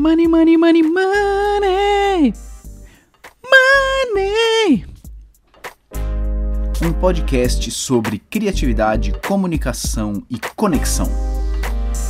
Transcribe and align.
Money, 0.00 0.26
money, 0.28 0.56
money, 0.56 0.82
money. 0.82 2.32
Money. 4.14 4.86
Um 6.82 6.90
podcast 6.98 7.70
sobre 7.70 8.18
criatividade, 8.18 9.12
comunicação 9.28 10.22
e 10.30 10.38
conexão. 10.56 11.06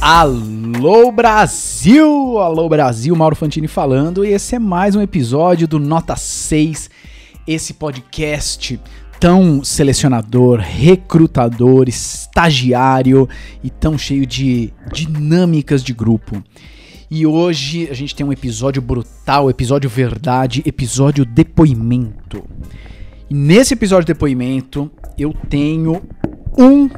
Alô 0.01 1.11
Brasil! 1.11 2.39
Alô 2.39 2.69
Brasil, 2.69 3.17
Mauro 3.17 3.35
Fantini 3.35 3.67
falando, 3.67 4.25
e 4.25 4.29
esse 4.29 4.55
é 4.55 4.61
mais 4.61 4.95
um 4.95 5.03
episódio 5.03 5.67
do 5.67 5.81
Nota 5.81 6.15
6, 6.15 6.89
esse 7.45 7.75
podcast 7.75 8.81
tão 9.19 9.65
selecionador, 9.65 10.61
recrutador, 10.61 11.89
estagiário 11.89 13.29
e 13.65 13.69
tão 13.69 13.99
cheio 13.99 14.25
de 14.25 14.73
dinâmicas 14.93 15.83
de 15.83 15.93
grupo. 15.93 16.41
E 17.13 17.27
hoje 17.27 17.89
a 17.91 17.93
gente 17.93 18.15
tem 18.15 18.25
um 18.25 18.33
episódio 18.33 18.81
brutal, 18.81 19.51
episódio 19.51 19.91
verdade, 19.91 20.63
episódio 20.65 21.25
depoimento. 21.25 22.49
E 23.29 23.35
nesse 23.35 23.75
episódio 23.75 24.07
de 24.07 24.13
depoimento 24.13 24.89
eu 25.19 25.35
tenho 25.49 26.01
um 26.57 26.89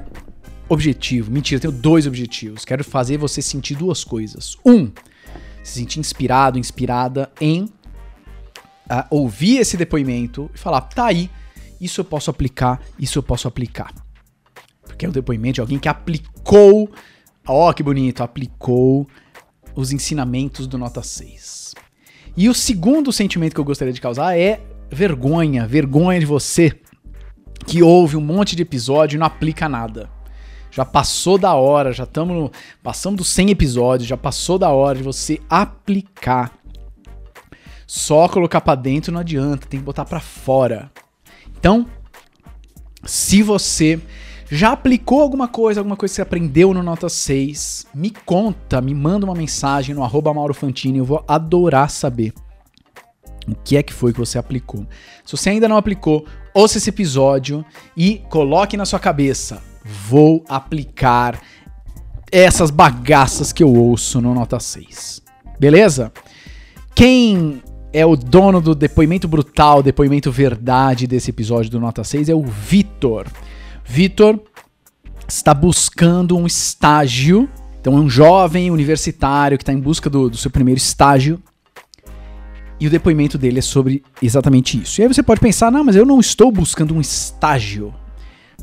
objetivo. 0.68 1.30
Mentira, 1.30 1.58
tenho 1.58 1.72
dois 1.72 2.06
objetivos. 2.06 2.62
Quero 2.62 2.84
fazer 2.84 3.16
você 3.16 3.40
sentir 3.40 3.74
duas 3.74 4.04
coisas. 4.04 4.58
Um, 4.66 4.90
se 5.62 5.78
sentir 5.78 5.98
inspirado, 5.98 6.58
inspirada 6.58 7.32
em 7.40 7.62
uh, 7.62 7.70
ouvir 9.08 9.60
esse 9.60 9.78
depoimento 9.78 10.50
e 10.54 10.58
falar, 10.58 10.82
tá 10.82 11.06
aí, 11.06 11.30
isso 11.80 12.02
eu 12.02 12.04
posso 12.04 12.30
aplicar, 12.30 12.82
isso 12.98 13.18
eu 13.18 13.22
posso 13.22 13.48
aplicar. 13.48 13.90
Porque 14.82 15.06
é 15.06 15.08
um 15.08 15.12
depoimento 15.12 15.54
de 15.54 15.60
alguém 15.62 15.78
que 15.78 15.88
aplicou, 15.88 16.92
ó 17.46 17.70
oh, 17.70 17.72
que 17.72 17.82
bonito, 17.82 18.22
aplicou 18.22 19.08
os 19.74 19.92
ensinamentos 19.92 20.66
do 20.66 20.78
Nota 20.78 21.02
6. 21.02 21.74
E 22.36 22.48
o 22.48 22.54
segundo 22.54 23.12
sentimento 23.12 23.54
que 23.54 23.60
eu 23.60 23.64
gostaria 23.64 23.92
de 23.92 24.00
causar 24.00 24.38
é 24.38 24.60
vergonha, 24.90 25.66
vergonha 25.66 26.20
de 26.20 26.26
você 26.26 26.78
que 27.66 27.82
ouve 27.82 28.16
um 28.16 28.20
monte 28.20 28.56
de 28.56 28.62
episódio 28.62 29.16
e 29.16 29.18
não 29.18 29.26
aplica 29.26 29.68
nada. 29.68 30.10
Já 30.70 30.84
passou 30.84 31.36
da 31.36 31.54
hora, 31.54 31.92
já 31.92 32.04
estamos 32.04 32.50
passamos 32.82 33.18
dos 33.18 33.28
100 33.28 33.50
episódios, 33.50 34.08
já 34.08 34.16
passou 34.16 34.58
da 34.58 34.70
hora 34.70 34.96
de 34.96 35.04
você 35.04 35.40
aplicar. 35.48 36.52
Só 37.86 38.26
colocar 38.26 38.62
para 38.62 38.74
dentro 38.74 39.12
não 39.12 39.20
adianta, 39.20 39.66
tem 39.66 39.78
que 39.78 39.84
botar 39.84 40.06
para 40.06 40.18
fora. 40.18 40.90
Então, 41.58 41.86
se 43.04 43.42
você 43.42 44.00
já 44.54 44.72
aplicou 44.72 45.22
alguma 45.22 45.48
coisa, 45.48 45.80
alguma 45.80 45.96
coisa 45.96 46.12
que 46.12 46.16
você 46.16 46.20
aprendeu 46.20 46.74
no 46.74 46.82
Nota 46.82 47.08
6, 47.08 47.86
me 47.94 48.10
conta, 48.10 48.82
me 48.82 48.94
manda 48.94 49.24
uma 49.24 49.34
mensagem 49.34 49.94
no 49.94 50.04
arroba 50.04 50.34
Mauro 50.34 50.52
Fantini, 50.52 50.98
eu 50.98 51.06
vou 51.06 51.24
adorar 51.26 51.88
saber 51.88 52.34
o 53.48 53.54
que 53.54 53.78
é 53.78 53.82
que 53.82 53.94
foi 53.94 54.12
que 54.12 54.18
você 54.18 54.38
aplicou. 54.38 54.86
Se 55.24 55.34
você 55.34 55.48
ainda 55.48 55.66
não 55.66 55.78
aplicou, 55.78 56.26
ouça 56.52 56.76
esse 56.76 56.90
episódio 56.90 57.64
e 57.96 58.18
coloque 58.28 58.76
na 58.76 58.84
sua 58.84 59.00
cabeça: 59.00 59.62
vou 59.82 60.44
aplicar 60.46 61.40
essas 62.30 62.70
bagaças 62.70 63.54
que 63.54 63.62
eu 63.62 63.74
ouço 63.74 64.20
no 64.20 64.34
Nota 64.34 64.60
6. 64.60 65.22
Beleza? 65.58 66.12
Quem 66.94 67.62
é 67.90 68.04
o 68.04 68.16
dono 68.16 68.60
do 68.60 68.74
depoimento 68.74 69.26
brutal, 69.26 69.82
depoimento 69.82 70.30
verdade 70.30 71.06
desse 71.06 71.30
episódio 71.30 71.70
do 71.70 71.80
Nota 71.80 72.04
6 72.04 72.28
é 72.28 72.34
o 72.34 72.42
Vitor. 72.42 73.26
Vitor 73.84 74.40
está 75.28 75.54
buscando 75.54 76.36
um 76.36 76.46
estágio, 76.46 77.48
então 77.80 77.96
é 77.96 78.00
um 78.00 78.08
jovem 78.08 78.70
universitário 78.70 79.58
que 79.58 79.62
está 79.62 79.72
em 79.72 79.80
busca 79.80 80.08
do, 80.08 80.28
do 80.30 80.36
seu 80.36 80.50
primeiro 80.50 80.78
estágio 80.78 81.42
e 82.82 82.86
o 82.88 82.90
depoimento 82.90 83.38
dele 83.38 83.60
é 83.60 83.62
sobre 83.62 84.02
exatamente 84.20 84.80
isso. 84.80 85.00
E 85.00 85.02
aí 85.02 85.08
você 85.08 85.22
pode 85.22 85.40
pensar, 85.40 85.70
não, 85.70 85.84
mas 85.84 85.94
eu 85.94 86.04
não 86.04 86.18
estou 86.18 86.50
buscando 86.50 86.92
um 86.92 87.00
estágio. 87.00 87.94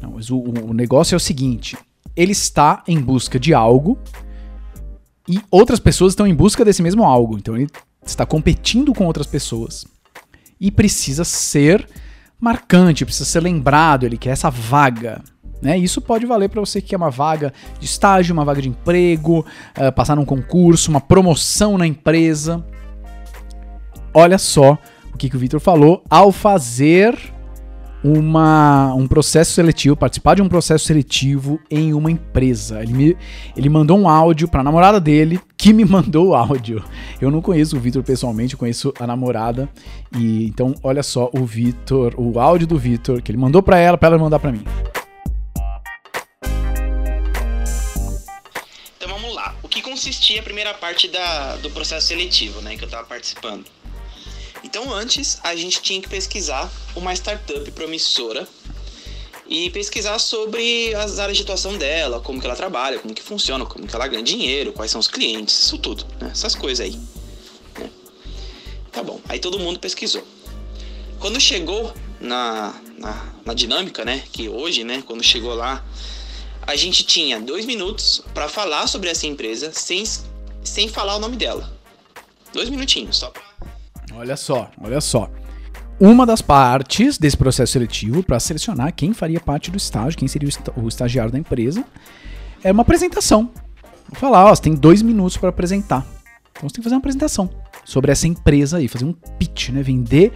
Não, 0.02 0.12
mas 0.12 0.30
o, 0.30 0.38
o 0.38 0.74
negócio 0.74 1.16
é 1.16 1.18
o 1.18 1.20
seguinte: 1.22 1.78
ele 2.18 2.34
está 2.34 2.84
em 2.86 3.00
busca 3.00 3.40
de 3.40 3.54
algo 3.54 3.98
e 5.26 5.40
outras 5.50 5.80
pessoas 5.80 6.12
estão 6.12 6.28
em 6.28 6.36
busca 6.36 6.66
desse 6.66 6.82
mesmo 6.82 7.06
algo. 7.06 7.38
Então 7.38 7.56
ele 7.56 7.70
está 8.06 8.26
competindo 8.26 8.94
com 8.94 9.06
outras 9.06 9.26
pessoas 9.26 9.86
e 10.60 10.70
precisa 10.70 11.24
ser 11.24 11.88
marcante, 12.40 13.06
precisa 13.06 13.26
ser 13.26 13.42
lembrado. 13.42 14.06
Ele 14.06 14.18
quer 14.18 14.32
essa 14.32 14.50
vaga. 14.50 15.22
Né? 15.62 15.78
Isso 15.78 16.02
pode 16.02 16.26
valer 16.26 16.50
para 16.50 16.62
você 16.62 16.82
que 16.82 16.90
quer 16.90 16.98
uma 16.98 17.10
vaga 17.10 17.54
de 17.80 17.86
estágio, 17.86 18.34
uma 18.34 18.46
vaga 18.46 18.62
de 18.62 18.70
emprego, 18.70 19.46
uh, 19.78 19.92
passar 19.92 20.16
num 20.16 20.26
concurso, 20.26 20.90
uma 20.90 21.02
promoção 21.02 21.78
na 21.78 21.86
empresa. 21.86 22.64
Olha 24.14 24.38
só 24.38 24.78
o 25.14 25.18
que, 25.18 25.30
que 25.30 25.36
o 25.36 25.40
Victor 25.40 25.60
falou 25.60 26.04
ao 26.10 26.32
fazer 26.32 27.18
uma, 28.04 28.94
um 28.94 29.08
processo 29.08 29.52
seletivo, 29.52 29.96
participar 29.96 30.36
de 30.36 30.42
um 30.42 30.50
processo 30.50 30.86
seletivo 30.86 31.60
em 31.70 31.94
uma 31.94 32.10
empresa. 32.10 32.82
Ele, 32.82 32.94
me, 32.94 33.18
ele 33.56 33.70
mandou 33.70 33.98
um 33.98 34.08
áudio 34.08 34.48
para 34.48 34.62
a 34.62 34.64
namorada 34.64 35.00
dele, 35.00 35.40
que 35.58 35.74
me 35.74 35.84
mandou 35.86 36.30
o 36.30 36.36
áudio. 36.36 36.84
Eu 37.20 37.30
não 37.30 37.42
conheço 37.42 37.76
o 37.76 37.80
Vitor 37.80 38.04
pessoalmente, 38.04 38.54
eu 38.54 38.60
conheço 38.60 38.94
a 39.00 39.06
namorada. 39.06 39.70
E 40.16 40.46
então, 40.46 40.74
olha 40.84 41.04
só 41.04 41.30
o 41.34 41.46
Vitor, 41.46 42.14
o 42.18 42.40
áudio 42.40 42.68
do 42.68 42.78
Vitor 42.78 43.22
que 43.22 43.32
ele 43.32 43.38
mandou 43.38 43.62
para 43.62 43.78
ela, 43.78 43.98
para 43.98 44.10
ela 44.10 44.18
mandar 44.18 44.40
para 44.40 44.52
mim. 44.52 44.64
Então 48.98 49.10
vamos 49.10 49.34
lá. 49.34 49.56
O 49.62 49.68
que 49.68 49.82
consistia 49.82 50.40
a 50.40 50.44
primeira 50.44 50.74
parte 50.74 51.08
da, 51.08 51.58
do 51.58 51.70
processo 51.70 52.08
seletivo, 52.08 52.62
né, 52.62 52.76
que 52.76 52.84
eu 52.84 52.88
estava 52.88 53.06
participando? 53.06 53.66
Então, 54.70 54.94
antes, 54.94 55.40
a 55.44 55.56
gente 55.56 55.82
tinha 55.82 56.00
que 56.00 56.08
pesquisar 56.08 56.72
uma 56.96 57.12
startup 57.16 57.72
promissora 57.72 58.48
e 59.48 59.72
pesquisar 59.72 60.20
sobre 60.20 60.94
as 60.94 61.18
áreas 61.18 61.38
de 61.38 61.44
atuação 61.44 61.76
dela, 61.76 62.20
como 62.20 62.40
que 62.40 62.46
ela 62.46 62.56
trabalha, 62.56 63.00
como 63.00 63.12
que 63.12 63.24
funciona, 63.24 63.66
como 63.66 63.88
que 63.88 63.96
ela 63.96 64.08
ganha 64.08 64.22
dinheiro, 64.22 64.72
quais 64.72 64.92
são 64.92 65.00
os 65.00 65.08
clientes, 65.08 65.58
isso 65.58 65.80
tudo, 65.80 66.06
né? 66.22 66.30
Essas 66.32 66.54
coisas 66.54 66.86
aí. 66.86 67.00
Né? 67.80 67.90
Tá 68.92 69.02
bom, 69.02 69.20
aí 69.28 69.40
todo 69.40 69.58
mundo 69.58 69.80
pesquisou. 69.80 70.24
Quando 71.20 71.42
chegou 71.42 71.92
na, 72.22 72.80
na, 72.96 73.34
na, 73.44 73.56
dinâmica, 73.56 74.06
né, 74.06 74.24
que 74.32 74.50
hoje, 74.50 74.84
né, 74.84 75.02
quando 75.04 75.24
chegou 75.24 75.56
lá, 75.56 75.84
a 76.62 76.76
gente 76.76 77.04
tinha 77.04 77.42
dois 77.42 77.66
minutos 77.66 78.22
para 78.36 78.48
falar 78.48 78.86
sobre 78.86 79.10
essa 79.10 79.26
empresa 79.26 79.72
sem, 79.74 80.04
sem 80.64 80.88
falar 80.88 81.16
o 81.16 81.20
nome 81.20 81.38
dela. 81.38 81.74
Dois 82.54 82.70
minutinhos, 82.70 83.18
só 83.18 83.32
pra 83.32 83.49
Olha 84.14 84.36
só, 84.36 84.70
olha 84.82 85.02
só. 85.02 85.30
Uma 86.00 86.26
das 86.26 86.42
partes 86.42 87.18
desse 87.18 87.36
processo 87.36 87.74
seletivo 87.74 88.24
para 88.24 88.40
selecionar 88.40 88.94
quem 88.94 89.14
faria 89.14 89.40
parte 89.40 89.70
do 89.70 89.78
estágio, 89.78 90.18
quem 90.18 90.28
seria 90.28 90.50
o 90.78 90.88
estagiário 90.88 91.32
da 91.32 91.38
empresa, 91.38 91.84
é 92.64 92.72
uma 92.72 92.82
apresentação. 92.82 93.50
Vou 94.08 94.20
falar, 94.20 94.46
ó, 94.46 94.56
você 94.56 94.62
tem 94.62 94.76
dois 94.76 95.02
minutos 95.02 95.38
para 95.38 95.50
apresentar. 95.50 96.06
Então 96.52 96.68
você 96.68 96.76
tem 96.76 96.82
que 96.82 96.84
fazer 96.84 96.96
uma 96.96 97.00
apresentação 97.00 97.50
sobre 97.86 98.12
essa 98.12 98.28
empresa 98.28 98.78
aí, 98.78 98.88
fazer 98.88 99.06
um 99.06 99.14
pitch, 99.14 99.70
né? 99.70 99.84
Vender, 99.84 100.32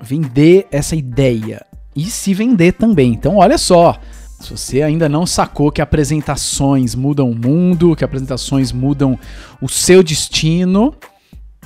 vender 0.00 0.66
essa 0.70 0.94
ideia 0.94 1.64
e 1.94 2.04
se 2.04 2.32
vender 2.32 2.72
também. 2.72 3.12
Então 3.12 3.36
olha 3.36 3.58
só, 3.58 3.98
se 4.40 4.50
você 4.50 4.82
ainda 4.82 5.08
não 5.08 5.26
sacou 5.26 5.72
que 5.72 5.82
apresentações 5.82 6.94
mudam 6.94 7.30
o 7.30 7.34
mundo, 7.34 7.96
que 7.96 8.04
apresentações 8.04 8.70
mudam 8.70 9.18
o 9.60 9.68
seu 9.68 10.02
destino, 10.02 10.94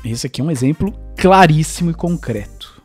esse 0.05 0.27
aqui 0.27 0.41
é 0.41 0.45
um 0.45 0.51
exemplo 0.51 0.93
claríssimo 1.17 1.91
e 1.91 1.95
concreto. 1.95 2.81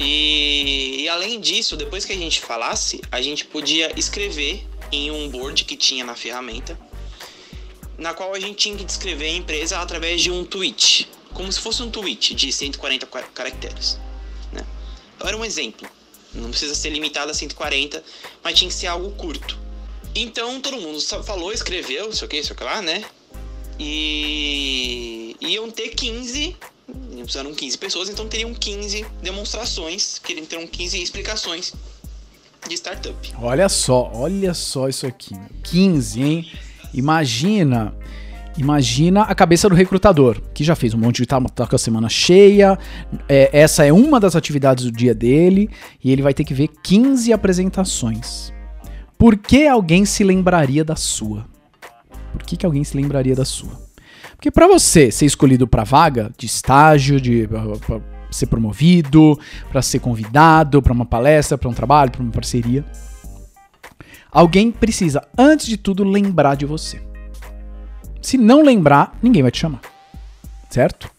E, 0.00 1.02
e, 1.02 1.08
além 1.08 1.40
disso, 1.40 1.76
depois 1.76 2.04
que 2.04 2.12
a 2.12 2.16
gente 2.16 2.40
falasse, 2.40 3.00
a 3.10 3.22
gente 3.22 3.44
podia 3.44 3.92
escrever 3.98 4.66
em 4.90 5.10
um 5.10 5.28
board 5.28 5.64
que 5.64 5.76
tinha 5.76 6.04
na 6.04 6.14
ferramenta, 6.14 6.78
na 7.96 8.12
qual 8.12 8.34
a 8.34 8.40
gente 8.40 8.56
tinha 8.56 8.76
que 8.76 8.84
descrever 8.84 9.26
a 9.26 9.36
empresa 9.36 9.78
através 9.78 10.20
de 10.20 10.30
um 10.30 10.44
tweet, 10.44 11.08
como 11.32 11.50
se 11.50 11.60
fosse 11.60 11.82
um 11.82 11.90
tweet 11.90 12.34
de 12.34 12.52
140 12.52 13.06
caracteres. 13.32 13.98
Né? 14.52 14.64
Então 15.16 15.28
era 15.28 15.36
um 15.36 15.44
exemplo. 15.44 15.88
Não 16.34 16.50
precisa 16.50 16.74
ser 16.74 16.90
limitado 16.90 17.30
a 17.30 17.34
140, 17.34 18.02
mas 18.42 18.58
tinha 18.58 18.68
que 18.68 18.74
ser 18.74 18.88
algo 18.88 19.10
curto. 19.12 19.58
Então 20.14 20.60
todo 20.60 20.76
mundo 20.78 21.00
falou, 21.22 21.52
escreveu, 21.52 22.12
sei 22.12 22.26
o 22.26 22.28
que, 22.28 22.42
sei 22.42 22.52
o 22.52 22.56
que 22.56 22.64
lá, 22.64 22.82
né? 22.82 23.04
E 23.78 25.36
iam 25.40 25.70
ter 25.70 25.90
15, 25.90 26.56
precisaram 27.22 27.54
15 27.54 27.78
pessoas, 27.78 28.08
então 28.08 28.26
teriam 28.28 28.54
15 28.54 29.04
demonstrações, 29.22 30.20
teriam 30.20 30.66
15 30.66 31.02
explicações 31.02 31.74
de 32.68 32.74
startup. 32.74 33.14
Olha 33.40 33.68
só, 33.68 34.10
olha 34.14 34.54
só 34.54 34.88
isso 34.88 35.06
aqui. 35.06 35.34
15, 35.64 36.22
hein? 36.22 36.52
Imagina, 36.94 37.94
imagina 38.56 39.22
a 39.22 39.34
cabeça 39.34 39.68
do 39.68 39.74
recrutador, 39.74 40.40
que 40.54 40.64
já 40.64 40.74
fez 40.74 40.94
um 40.94 40.98
monte 40.98 41.16
de 41.16 41.26
tá, 41.26 41.40
tá 41.40 41.66
com 41.66 41.76
a 41.76 41.78
semana 41.78 42.08
cheia. 42.08 42.78
É, 43.28 43.50
essa 43.52 43.84
é 43.84 43.92
uma 43.92 44.18
das 44.18 44.34
atividades 44.34 44.84
do 44.84 44.92
dia 44.92 45.14
dele 45.14 45.68
e 46.02 46.10
ele 46.10 46.22
vai 46.22 46.32
ter 46.32 46.44
que 46.44 46.54
ver 46.54 46.68
15 46.82 47.32
apresentações. 47.32 48.52
Por 49.18 49.36
que 49.36 49.66
alguém 49.66 50.04
se 50.04 50.22
lembraria 50.24 50.84
da 50.84 50.96
sua? 50.96 51.46
Por 52.36 52.46
que, 52.46 52.56
que 52.56 52.66
alguém 52.66 52.84
se 52.84 52.96
lembraria 52.96 53.34
da 53.34 53.44
sua? 53.44 53.86
Porque 54.36 54.50
para 54.50 54.66
você 54.66 55.10
ser 55.10 55.26
escolhido 55.26 55.66
para 55.66 55.84
vaga 55.84 56.30
de 56.36 56.46
estágio, 56.46 57.20
de 57.20 57.48
pra 57.86 58.00
ser 58.30 58.46
promovido, 58.46 59.38
para 59.70 59.80
ser 59.80 59.98
convidado 59.98 60.82
para 60.82 60.92
uma 60.92 61.06
palestra, 61.06 61.56
para 61.56 61.68
um 61.68 61.72
trabalho, 61.72 62.10
para 62.10 62.22
uma 62.22 62.32
parceria, 62.32 62.84
alguém 64.30 64.70
precisa 64.70 65.26
antes 65.38 65.66
de 65.66 65.76
tudo 65.76 66.04
lembrar 66.04 66.54
de 66.54 66.66
você. 66.66 67.00
Se 68.20 68.36
não 68.36 68.62
lembrar, 68.62 69.16
ninguém 69.22 69.42
vai 69.42 69.50
te 69.50 69.58
chamar. 69.58 69.80
Certo? 70.68 71.10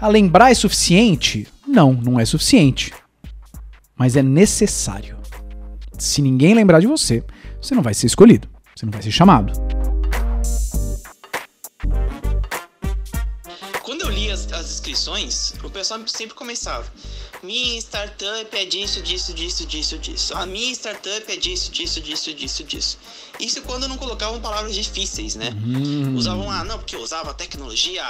A 0.00 0.08
lembrar 0.08 0.50
é 0.50 0.54
suficiente? 0.54 1.46
Não, 1.66 1.92
não 1.92 2.18
é 2.18 2.24
suficiente. 2.24 2.92
Mas 3.96 4.16
é 4.16 4.22
necessário. 4.22 5.16
Se 5.98 6.20
ninguém 6.20 6.54
lembrar 6.54 6.80
de 6.80 6.86
você, 6.86 7.24
você 7.60 7.74
não 7.74 7.82
vai 7.82 7.94
ser 7.94 8.06
escolhido, 8.06 8.48
você 8.74 8.84
não 8.84 8.92
vai 8.92 9.02
ser 9.02 9.10
chamado. 9.10 9.52
As, 14.36 14.52
as 14.52 14.70
inscrições, 14.72 15.54
o 15.62 15.70
pessoal 15.70 16.00
sempre 16.06 16.34
começava. 16.34 16.86
Minha 17.42 17.78
startup 17.78 18.56
é 18.56 18.64
disso, 18.64 19.02
disso, 19.02 19.32
disso, 19.32 19.66
disso, 19.66 19.98
disso. 19.98 20.34
A 20.36 20.46
minha 20.46 20.72
startup 20.72 21.24
é 21.30 21.36
disso, 21.36 21.70
disso, 21.70 22.00
disso, 22.00 22.34
disso, 22.34 22.64
disso. 22.64 22.98
Isso 23.40 23.62
quando 23.62 23.88
não 23.88 23.96
colocavam 23.96 24.40
palavras 24.40 24.74
difíceis, 24.74 25.34
né? 25.34 25.50
Hum. 25.64 26.14
Usavam, 26.14 26.50
ah, 26.50 26.64
não, 26.64 26.78
porque 26.78 26.96
eu 26.96 27.00
usava 27.00 27.32
tecnologia 27.34 28.04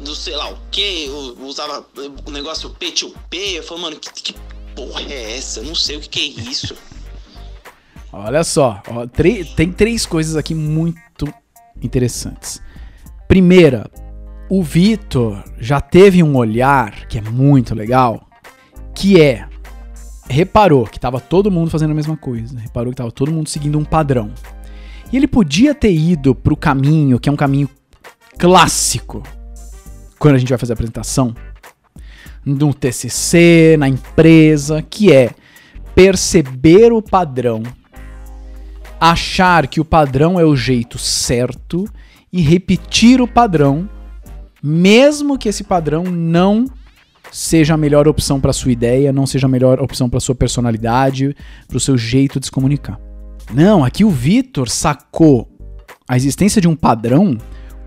do 0.00 0.14
sei 0.14 0.36
lá 0.36 0.50
o 0.50 0.58
que, 0.70 1.08
usava 1.40 1.84
o 2.24 2.30
negócio 2.30 2.70
P2P. 2.70 3.56
Eu 3.56 3.62
falei, 3.62 3.82
mano, 3.82 3.96
que, 4.00 4.10
que 4.10 4.34
porra 4.74 5.02
é 5.02 5.36
essa? 5.36 5.60
Eu 5.60 5.64
não 5.64 5.74
sei 5.74 5.96
o 5.96 6.00
que, 6.00 6.08
que 6.08 6.20
é 6.20 6.44
isso. 6.50 6.76
Olha 8.10 8.42
só, 8.42 8.82
ó, 8.88 9.06
tem 9.54 9.70
três 9.70 10.06
coisas 10.06 10.34
aqui 10.34 10.54
muito 10.54 11.32
interessantes. 11.82 12.60
Primeira, 13.28 13.90
o 14.48 14.62
Vitor 14.62 15.42
já 15.58 15.80
teve 15.80 16.22
um 16.22 16.36
olhar 16.36 17.06
que 17.06 17.18
é 17.18 17.20
muito 17.20 17.74
legal, 17.74 18.26
que 18.94 19.20
é 19.20 19.46
reparou 20.28 20.84
que 20.84 20.98
estava 20.98 21.20
todo 21.20 21.50
mundo 21.50 21.70
fazendo 21.70 21.92
a 21.92 21.94
mesma 21.94 22.16
coisa, 22.16 22.58
reparou 22.58 22.90
que 22.90 22.94
estava 22.94 23.10
todo 23.10 23.32
mundo 23.32 23.48
seguindo 23.48 23.78
um 23.78 23.84
padrão. 23.84 24.32
E 25.12 25.16
ele 25.16 25.26
podia 25.26 25.74
ter 25.74 25.92
ido 25.92 26.34
para 26.34 26.52
o 26.52 26.56
caminho 26.56 27.18
que 27.18 27.28
é 27.28 27.32
um 27.32 27.36
caminho 27.36 27.68
clássico 28.38 29.22
quando 30.18 30.34
a 30.34 30.38
gente 30.38 30.50
vai 30.50 30.58
fazer 30.58 30.72
a 30.72 30.74
apresentação 30.74 31.34
no 32.44 32.74
TCC, 32.74 33.76
na 33.78 33.88
empresa, 33.88 34.82
que 34.82 35.12
é 35.12 35.30
perceber 35.94 36.92
o 36.92 37.02
padrão 37.02 37.62
achar 39.00 39.66
que 39.66 39.80
o 39.80 39.84
padrão 39.84 40.38
é 40.38 40.44
o 40.44 40.56
jeito 40.56 40.98
certo 40.98 41.88
e 42.32 42.40
repetir 42.40 43.20
o 43.20 43.28
padrão, 43.28 43.88
mesmo 44.62 45.38
que 45.38 45.48
esse 45.48 45.64
padrão 45.64 46.04
não 46.04 46.64
seja 47.30 47.74
a 47.74 47.76
melhor 47.76 48.08
opção 48.08 48.40
para 48.40 48.52
sua 48.52 48.72
ideia, 48.72 49.12
não 49.12 49.26
seja 49.26 49.46
a 49.46 49.50
melhor 49.50 49.80
opção 49.80 50.08
para 50.08 50.20
sua 50.20 50.34
personalidade, 50.34 51.36
para 51.66 51.76
o 51.76 51.80
seu 51.80 51.96
jeito 51.96 52.40
de 52.40 52.46
se 52.46 52.52
comunicar. 52.52 52.98
Não, 53.52 53.84
aqui 53.84 54.04
o 54.04 54.10
Vitor 54.10 54.68
sacou 54.68 55.48
a 56.08 56.16
existência 56.16 56.60
de 56.60 56.68
um 56.68 56.76
padrão 56.76 57.36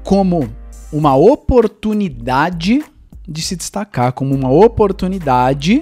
como 0.03 0.47
uma 0.91 1.15
oportunidade 1.15 2.83
de 3.27 3.41
se 3.41 3.55
destacar, 3.55 4.11
como 4.13 4.35
uma 4.35 4.51
oportunidade 4.51 5.81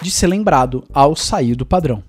de 0.00 0.10
ser 0.10 0.26
lembrado 0.26 0.84
ao 0.92 1.14
sair 1.16 1.54
do 1.54 1.66
padrão. 1.66 2.02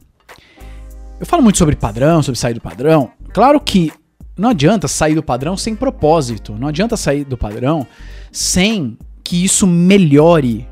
Eu 1.20 1.26
falo 1.26 1.44
muito 1.44 1.58
sobre 1.58 1.76
padrão, 1.76 2.24
sobre 2.24 2.40
sair 2.40 2.54
do 2.54 2.62
padrão. 2.62 3.12
Claro 3.34 3.60
que 3.60 3.92
não 4.40 4.50
adianta 4.50 4.88
sair 4.88 5.16
do 5.16 5.24
padrão 5.24 5.58
sem 5.58 5.76
propósito. 5.76 6.56
Não 6.58 6.68
adianta 6.68 6.96
sair 6.96 7.24
do 7.24 7.38
padrão 7.38 7.86
sem 8.32 8.98
que 9.24 9.44
isso 9.44 9.68
melhore 9.68 10.68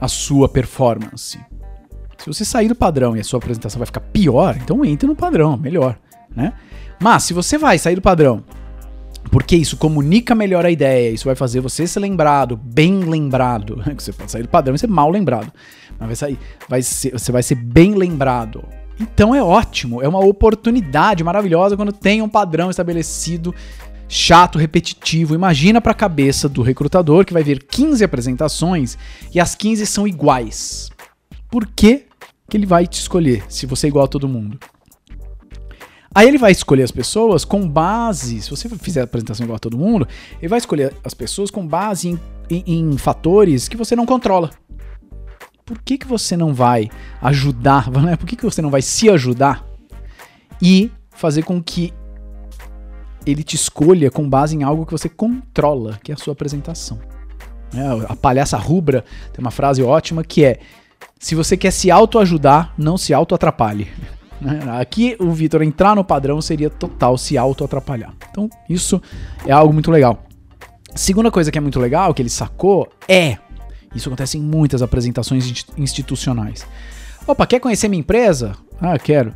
a 0.00 0.08
sua 0.08 0.48
performance. 0.48 1.38
Se 2.16 2.26
você 2.26 2.44
sair 2.44 2.68
do 2.68 2.74
padrão 2.74 3.16
e 3.16 3.20
a 3.20 3.24
sua 3.24 3.38
apresentação 3.38 3.78
vai 3.78 3.86
ficar 3.86 4.00
pior, 4.00 4.56
então 4.62 4.84
entre 4.84 5.06
no 5.06 5.16
padrão, 5.16 5.56
melhor, 5.56 5.98
né? 6.34 6.52
Mas 7.02 7.24
se 7.24 7.32
você 7.32 7.56
vai 7.56 7.78
sair 7.78 7.94
do 7.94 8.02
padrão, 8.02 8.44
porque 9.30 9.56
isso 9.56 9.76
comunica 9.76 10.34
melhor 10.34 10.64
a 10.64 10.70
ideia, 10.70 11.10
isso 11.10 11.24
vai 11.24 11.34
fazer 11.34 11.60
você 11.60 11.86
ser 11.86 12.00
lembrado, 12.00 12.56
bem 12.56 13.00
lembrado. 13.00 13.82
Você 13.96 14.12
pode 14.12 14.30
sair 14.30 14.42
do 14.42 14.48
padrão 14.48 14.74
e 14.74 14.78
ser 14.78 14.88
mal 14.88 15.10
lembrado, 15.10 15.52
mas 15.98 16.08
vai 16.08 16.16
sair, 16.16 16.38
vai 16.68 16.82
ser, 16.82 17.12
você 17.12 17.30
vai 17.30 17.42
ser 17.42 17.54
bem 17.54 17.94
lembrado. 17.94 18.64
Então 19.00 19.34
é 19.34 19.42
ótimo, 19.42 20.02
é 20.02 20.08
uma 20.08 20.20
oportunidade 20.20 21.24
maravilhosa 21.24 21.74
quando 21.74 21.90
tem 21.90 22.20
um 22.20 22.28
padrão 22.28 22.68
estabelecido 22.68 23.54
chato, 24.06 24.58
repetitivo. 24.58 25.34
Imagina 25.34 25.80
para 25.80 25.92
a 25.92 25.94
cabeça 25.94 26.50
do 26.50 26.60
recrutador 26.60 27.24
que 27.24 27.32
vai 27.32 27.42
ver 27.42 27.62
15 27.62 28.04
apresentações 28.04 28.98
e 29.34 29.40
as 29.40 29.54
15 29.54 29.86
são 29.86 30.06
iguais. 30.06 30.90
Por 31.50 31.66
que, 31.66 32.04
que 32.48 32.56
ele 32.56 32.66
vai 32.66 32.86
te 32.86 33.00
escolher 33.00 33.42
se 33.48 33.64
você 33.64 33.86
é 33.86 33.88
igual 33.88 34.04
a 34.04 34.08
todo 34.08 34.28
mundo? 34.28 34.58
Aí 36.14 36.28
ele 36.28 36.38
vai 36.38 36.50
escolher 36.50 36.82
as 36.82 36.90
pessoas 36.90 37.44
com 37.44 37.66
base, 37.66 38.42
se 38.42 38.50
você 38.50 38.68
fizer 38.68 39.00
a 39.00 39.04
apresentação 39.04 39.44
igual 39.44 39.56
a 39.56 39.60
todo 39.60 39.78
mundo, 39.78 40.06
ele 40.40 40.48
vai 40.48 40.58
escolher 40.58 40.94
as 41.04 41.14
pessoas 41.14 41.50
com 41.50 41.66
base 41.66 42.08
em, 42.08 42.20
em, 42.50 42.64
em 42.66 42.98
fatores 42.98 43.68
que 43.68 43.76
você 43.76 43.96
não 43.96 44.04
controla 44.04 44.50
por 45.70 45.80
que, 45.82 45.98
que 45.98 46.06
você 46.06 46.36
não 46.36 46.52
vai 46.52 46.90
ajudar, 47.22 47.88
né? 48.02 48.16
por 48.16 48.26
que, 48.26 48.34
que 48.34 48.44
você 48.44 48.60
não 48.60 48.70
vai 48.70 48.82
se 48.82 49.08
ajudar 49.08 49.64
e 50.60 50.90
fazer 51.12 51.44
com 51.44 51.62
que 51.62 51.94
ele 53.24 53.44
te 53.44 53.54
escolha 53.54 54.10
com 54.10 54.28
base 54.28 54.56
em 54.56 54.64
algo 54.64 54.84
que 54.84 54.90
você 54.90 55.08
controla, 55.08 56.00
que 56.02 56.10
é 56.10 56.14
a 56.16 56.18
sua 56.18 56.32
apresentação. 56.32 56.98
É, 57.72 58.12
a 58.12 58.16
palhaça 58.16 58.56
rubra 58.56 59.04
tem 59.32 59.40
uma 59.40 59.52
frase 59.52 59.80
ótima 59.80 60.24
que 60.24 60.44
é: 60.44 60.58
se 61.20 61.36
você 61.36 61.56
quer 61.56 61.70
se 61.70 61.88
autoajudar, 61.88 62.74
não 62.76 62.98
se 62.98 63.14
auto-atrapalhe. 63.14 63.86
Né? 64.40 64.58
Aqui 64.80 65.18
o 65.20 65.30
Vitor 65.32 65.60
entrar 65.60 65.94
no 65.94 66.02
padrão 66.02 66.40
seria 66.40 66.70
total 66.70 67.18
se 67.18 67.36
auto-atrapalhar. 67.36 68.14
Então, 68.30 68.48
isso 68.70 68.98
é 69.44 69.52
algo 69.52 69.70
muito 69.70 69.90
legal. 69.90 70.24
Segunda 70.94 71.30
coisa 71.30 71.52
que 71.52 71.58
é 71.58 71.60
muito 71.60 71.78
legal, 71.78 72.14
que 72.14 72.22
ele 72.22 72.30
sacou, 72.30 72.88
é 73.06 73.36
isso 73.94 74.08
acontece 74.08 74.38
em 74.38 74.42
muitas 74.42 74.82
apresentações 74.82 75.66
institucionais. 75.76 76.66
Opa, 77.26 77.46
quer 77.46 77.60
conhecer 77.60 77.88
minha 77.88 78.00
empresa? 78.00 78.56
Ah, 78.80 78.98
quero. 78.98 79.34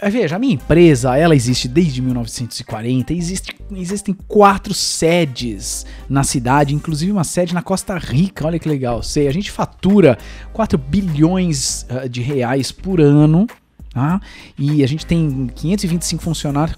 É, 0.00 0.08
veja, 0.08 0.36
a 0.36 0.38
minha 0.38 0.54
empresa, 0.54 1.16
ela 1.16 1.34
existe 1.34 1.66
desde 1.66 2.00
1940, 2.00 3.12
existe, 3.12 3.56
existem 3.72 4.16
quatro 4.28 4.72
sedes 4.72 5.84
na 6.08 6.22
cidade, 6.22 6.72
inclusive 6.72 7.10
uma 7.10 7.24
sede 7.24 7.52
na 7.52 7.62
Costa 7.62 7.98
Rica, 7.98 8.46
olha 8.46 8.60
que 8.60 8.68
legal. 8.68 9.02
Sei, 9.02 9.26
a 9.26 9.32
gente 9.32 9.50
fatura 9.50 10.16
4 10.52 10.78
bilhões 10.78 11.84
uh, 11.90 12.08
de 12.08 12.22
reais 12.22 12.70
por 12.70 13.00
ano, 13.00 13.48
tá? 13.92 14.20
E 14.56 14.84
a 14.84 14.86
gente 14.86 15.04
tem 15.04 15.50
525 15.52 16.22
funcionários. 16.22 16.76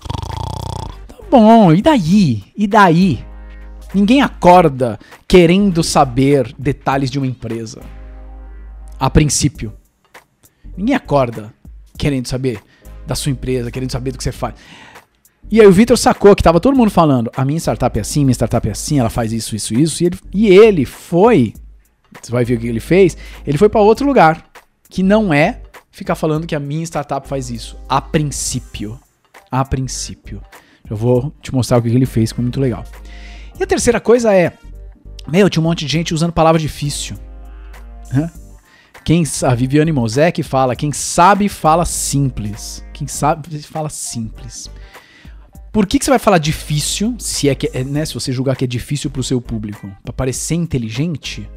Tá 1.06 1.16
bom, 1.30 1.74
e 1.74 1.82
daí? 1.82 2.42
E 2.56 2.66
daí? 2.66 3.22
Ninguém 3.94 4.22
acorda 4.22 4.98
querendo 5.26 5.82
saber 5.82 6.54
detalhes 6.58 7.10
de 7.10 7.18
uma 7.18 7.26
empresa. 7.26 7.80
A 8.98 9.10
princípio. 9.10 9.72
Ninguém 10.76 10.94
acorda 10.94 11.52
querendo 11.98 12.26
saber 12.26 12.60
da 13.06 13.14
sua 13.14 13.32
empresa, 13.32 13.70
querendo 13.70 13.90
saber 13.90 14.12
do 14.12 14.18
que 14.18 14.24
você 14.24 14.32
faz. 14.32 14.54
E 15.50 15.60
aí 15.60 15.66
o 15.66 15.72
Vitor 15.72 15.98
sacou 15.98 16.36
que 16.36 16.42
tava 16.42 16.60
todo 16.60 16.76
mundo 16.76 16.90
falando: 16.90 17.30
a 17.36 17.44
minha 17.44 17.58
startup 17.58 17.98
é 17.98 18.02
assim, 18.02 18.24
minha 18.24 18.34
startup 18.34 18.68
é 18.68 18.70
assim, 18.70 19.00
ela 19.00 19.10
faz 19.10 19.32
isso, 19.32 19.56
isso, 19.56 19.74
isso. 19.74 20.02
E 20.02 20.06
ele, 20.06 20.18
e 20.32 20.48
ele 20.48 20.84
foi. 20.84 21.54
Você 22.22 22.30
vai 22.30 22.44
ver 22.44 22.54
o 22.54 22.60
que 22.60 22.68
ele 22.68 22.80
fez. 22.80 23.16
Ele 23.46 23.58
foi 23.58 23.68
para 23.68 23.80
outro 23.80 24.06
lugar. 24.06 24.48
Que 24.88 25.02
não 25.02 25.32
é 25.32 25.62
ficar 25.90 26.16
falando 26.16 26.46
que 26.46 26.54
a 26.54 26.60
minha 26.60 26.84
startup 26.84 27.26
faz 27.26 27.50
isso. 27.50 27.76
A 27.88 28.00
princípio. 28.00 28.98
A 29.50 29.64
princípio. 29.64 30.42
Eu 30.88 30.96
vou 30.96 31.32
te 31.40 31.54
mostrar 31.54 31.78
o 31.78 31.82
que 31.82 31.88
ele 31.88 32.06
fez, 32.06 32.32
que 32.32 32.36
foi 32.36 32.42
muito 32.42 32.60
legal. 32.60 32.84
E 33.60 33.62
a 33.62 33.66
terceira 33.66 34.00
coisa 34.00 34.34
é, 34.34 34.54
meu, 35.28 35.50
tinha 35.50 35.60
um 35.60 35.64
monte 35.64 35.84
de 35.84 35.92
gente 35.92 36.14
usando 36.14 36.32
palavra 36.32 36.58
difícil. 36.58 37.14
Quem 39.04 39.22
a 39.42 39.54
Viviane 39.54 39.92
Mosek 39.92 40.42
fala, 40.42 40.74
quem 40.74 40.92
sabe 40.92 41.46
fala 41.46 41.84
simples. 41.84 42.82
Quem 42.94 43.06
sabe 43.06 43.60
fala 43.62 43.90
simples. 43.90 44.70
Por 45.70 45.86
que, 45.86 45.98
que 45.98 46.04
você 46.06 46.10
vai 46.10 46.18
falar 46.18 46.38
difícil, 46.38 47.14
se 47.18 47.50
é 47.50 47.54
que, 47.54 47.70
é, 47.74 47.84
né, 47.84 48.04
se 48.06 48.14
você 48.14 48.32
julgar 48.32 48.56
que 48.56 48.64
é 48.64 48.66
difícil 48.66 49.10
para 49.10 49.20
o 49.20 49.24
seu 49.24 49.42
público, 49.42 49.90
para 50.02 50.12
parecer 50.12 50.54
inteligente? 50.54 51.48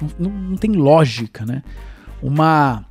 Não, 0.00 0.30
não, 0.30 0.30
não 0.30 0.56
tem 0.56 0.70
lógica, 0.72 1.44
né? 1.44 1.62
Uma 2.22 2.84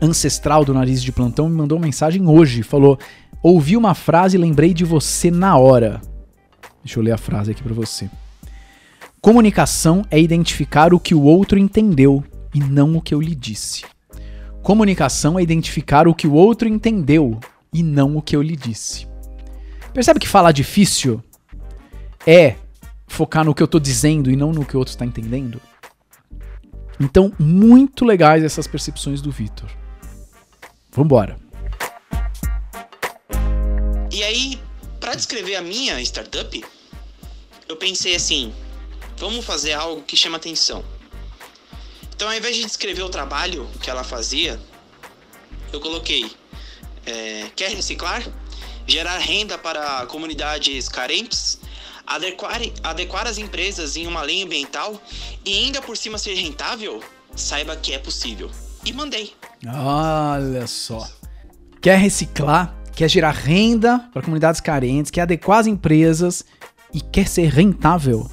ancestral 0.00 0.64
do 0.64 0.72
nariz 0.72 1.02
de 1.02 1.12
plantão 1.12 1.48
me 1.48 1.56
mandou 1.56 1.76
uma 1.76 1.84
mensagem 1.84 2.26
hoje, 2.26 2.62
falou: 2.62 2.98
"Ouvi 3.42 3.76
uma 3.76 3.94
frase 3.94 4.36
e 4.36 4.40
lembrei 4.40 4.74
de 4.74 4.84
você 4.84 5.30
na 5.30 5.56
hora. 5.56 6.00
Deixa 6.88 7.00
eu 7.00 7.04
ler 7.04 7.12
a 7.12 7.18
frase 7.18 7.50
aqui 7.50 7.62
para 7.62 7.74
você. 7.74 8.08
Comunicação 9.20 10.06
é 10.10 10.18
identificar 10.18 10.94
o 10.94 10.98
que 10.98 11.14
o 11.14 11.20
outro 11.20 11.58
entendeu 11.58 12.24
e 12.54 12.60
não 12.60 12.96
o 12.96 13.02
que 13.02 13.14
eu 13.14 13.20
lhe 13.20 13.34
disse. 13.34 13.84
Comunicação 14.62 15.38
é 15.38 15.42
identificar 15.42 16.08
o 16.08 16.14
que 16.14 16.26
o 16.26 16.32
outro 16.32 16.66
entendeu 16.66 17.38
e 17.74 17.82
não 17.82 18.16
o 18.16 18.22
que 18.22 18.34
eu 18.34 18.40
lhe 18.40 18.56
disse. 18.56 19.06
Percebe 19.92 20.18
que 20.18 20.26
falar 20.26 20.50
difícil 20.52 21.22
é 22.26 22.56
focar 23.06 23.44
no 23.44 23.54
que 23.54 23.62
eu 23.62 23.68
tô 23.68 23.78
dizendo 23.78 24.30
e 24.30 24.36
não 24.36 24.50
no 24.50 24.64
que 24.64 24.74
o 24.74 24.78
outro 24.78 24.92
está 24.92 25.04
entendendo? 25.04 25.60
Então, 26.98 27.30
muito 27.38 28.02
legais 28.02 28.42
essas 28.42 28.66
percepções 28.66 29.20
do 29.20 29.30
Vitor. 29.30 29.68
Vambora. 30.90 31.38
E 34.10 34.22
aí, 34.22 34.58
para 34.98 35.14
descrever 35.14 35.56
a 35.56 35.60
minha 35.60 36.00
startup, 36.00 36.77
eu 37.68 37.76
pensei 37.76 38.14
assim: 38.14 38.52
vamos 39.16 39.44
fazer 39.44 39.74
algo 39.74 40.02
que 40.02 40.16
chama 40.16 40.36
atenção. 40.36 40.84
Então, 42.14 42.28
ao 42.28 42.34
invés 42.34 42.56
de 42.56 42.64
descrever 42.64 43.02
o 43.02 43.08
trabalho 43.08 43.68
que 43.80 43.90
ela 43.90 44.02
fazia, 44.02 44.58
eu 45.72 45.80
coloquei: 45.80 46.30
é, 47.06 47.50
quer 47.54 47.70
reciclar? 47.70 48.22
Gerar 48.86 49.18
renda 49.18 49.58
para 49.58 50.06
comunidades 50.06 50.88
carentes? 50.88 51.60
Adequar, 52.06 52.58
adequar 52.82 53.26
as 53.26 53.36
empresas 53.36 53.96
em 53.96 54.06
uma 54.06 54.22
lei 54.22 54.42
ambiental 54.42 54.98
e 55.44 55.52
ainda 55.58 55.82
por 55.82 55.94
cima 55.94 56.16
ser 56.16 56.34
rentável? 56.34 57.02
Saiba 57.36 57.76
que 57.76 57.92
é 57.92 57.98
possível. 57.98 58.50
E 58.84 58.92
mandei. 58.94 59.34
Olha 59.66 60.66
só. 60.66 61.06
Quer 61.82 61.98
reciclar? 61.98 62.74
Quer 62.96 63.08
gerar 63.10 63.32
renda 63.32 63.98
para 64.12 64.22
comunidades 64.22 64.60
carentes? 64.60 65.10
Quer 65.10 65.20
adequar 65.20 65.58
as 65.58 65.66
empresas 65.66 66.44
e 66.92 67.00
quer 67.00 67.28
ser 67.28 67.48
rentável? 67.48 68.28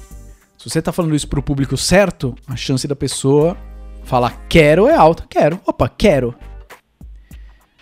Se 0.58 0.70
você 0.70 0.78
está 0.78 0.92
falando 0.92 1.14
isso 1.14 1.28
para 1.28 1.38
o 1.38 1.42
público 1.42 1.76
certo, 1.76 2.34
a 2.46 2.56
chance 2.56 2.88
da 2.88 2.96
pessoa 2.96 3.56
falar 4.04 4.46
quero 4.48 4.88
é 4.88 4.94
alta. 4.94 5.24
Quero. 5.28 5.60
Opa, 5.66 5.88
quero. 5.88 6.34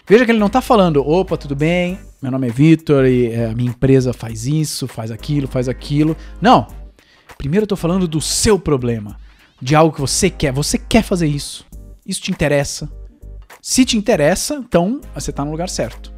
Veja 0.07 0.25
que 0.25 0.33
ele 0.33 0.39
não 0.39 0.49
está 0.49 0.61
falando, 0.61 1.07
opa, 1.07 1.35
tudo 1.35 1.57
bem, 1.57 1.99
meu 2.21 2.31
nome 2.31 2.49
é 2.49 2.51
Vitor 2.51 3.07
e 3.07 3.33
é, 3.33 3.47
a 3.47 3.55
minha 3.55 3.71
empresa 3.71 4.13
faz 4.13 4.47
isso, 4.47 4.87
faz 4.87 5.11
aquilo, 5.11 5.49
faz 5.49 5.67
aquilo. 5.67 6.15
Não. 6.43 6.67
Primeiro 7.39 7.65
eu 7.65 7.69
tô 7.69 7.77
falando 7.77 8.07
do 8.07 8.21
seu 8.21 8.59
problema, 8.59 9.17
de 9.63 9.75
algo 9.75 9.95
que 9.95 10.01
você 10.01 10.29
quer. 10.29 10.53
Você 10.53 10.77
quer 10.77 11.03
fazer 11.03 11.27
isso. 11.27 11.67
Isso 12.05 12.21
te 12.21 12.31
interessa. 12.31 12.91
Se 13.63 13.83
te 13.85 13.97
interessa, 13.97 14.57
então 14.57 15.01
você 15.15 15.33
tá 15.33 15.43
no 15.43 15.51
lugar 15.51 15.71
certo. 15.71 16.13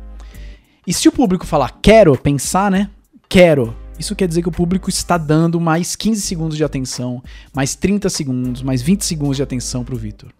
E 0.85 0.93
se 0.93 1.09
o 1.09 1.13
público 1.13 1.47
falar 1.47 1.79
quero, 1.81 2.17
pensar, 2.19 2.71
né? 2.71 2.91
Quero. 3.29 3.73
Isso 3.99 4.15
quer 4.15 4.29
dizer 4.29 4.43
que 4.43 4.49
o 4.49 4.53
público 4.53 4.91
está 4.91 5.17
dando 5.17 5.61
mais 5.61 5.97
15 5.97 6.21
segundos 6.21 6.57
de 6.57 6.65
atenção, 6.65 7.23
mais 7.55 7.75
30 7.75 8.09
segundos, 8.11 8.63
mais 8.63 8.83
20 8.83 9.05
segundos 9.05 9.37
de 9.37 9.43
atenção 9.43 9.85
pro 9.85 9.97
Vitor. 9.97 10.31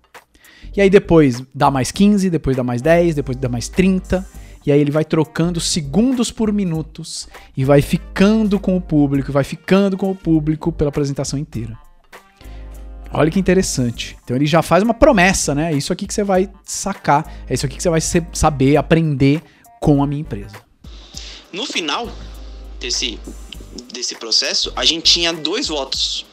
E 0.77 0.81
aí 0.81 0.91
depois 0.91 1.43
dá 1.55 1.71
mais 1.71 1.91
15, 1.91 2.29
depois 2.29 2.57
dá 2.57 2.63
mais 2.63 2.83
10, 2.83 3.15
depois 3.15 3.37
dá 3.37 3.49
mais 3.49 3.69
30. 3.69 4.27
E 4.67 4.73
aí 4.73 4.81
ele 4.81 4.91
vai 4.91 5.05
trocando 5.05 5.61
segundos 5.61 6.31
por 6.31 6.53
minutos 6.53 7.29
e 7.57 7.65
vai 7.65 7.81
ficando 7.81 8.59
com 8.59 8.77
o 8.77 8.81
público, 8.81 9.33
vai 9.33 9.45
ficando 9.45 9.97
com 9.97 10.11
o 10.11 10.15
público 10.15 10.73
pela 10.73 10.89
apresentação 10.89 11.39
inteira. 11.39 11.79
Olha 13.13 13.31
que 13.31 13.39
interessante. 13.39 14.19
Então 14.25 14.37
ele 14.37 14.45
já 14.45 14.63
faz 14.63 14.83
uma 14.83 14.93
promessa, 14.93 15.55
né? 15.55 15.73
É 15.73 15.77
isso 15.77 15.93
aqui 15.93 16.07
que 16.07 16.13
você 16.13 16.25
vai 16.25 16.51
sacar, 16.65 17.33
é 17.49 17.55
isso 17.55 17.65
aqui 17.65 17.77
que 17.77 17.83
você 17.83 17.89
vai 17.89 18.01
saber, 18.33 18.77
aprender 18.77 19.41
com 19.81 20.03
a 20.03 20.07
minha 20.07 20.21
empresa. 20.21 20.57
No 21.53 21.65
final 21.65 22.09
desse, 22.81 23.19
desse 23.93 24.15
processo, 24.17 24.73
a 24.77 24.85
gente 24.85 25.13
tinha 25.13 25.33
dois 25.33 25.69
votos. 25.69 26.25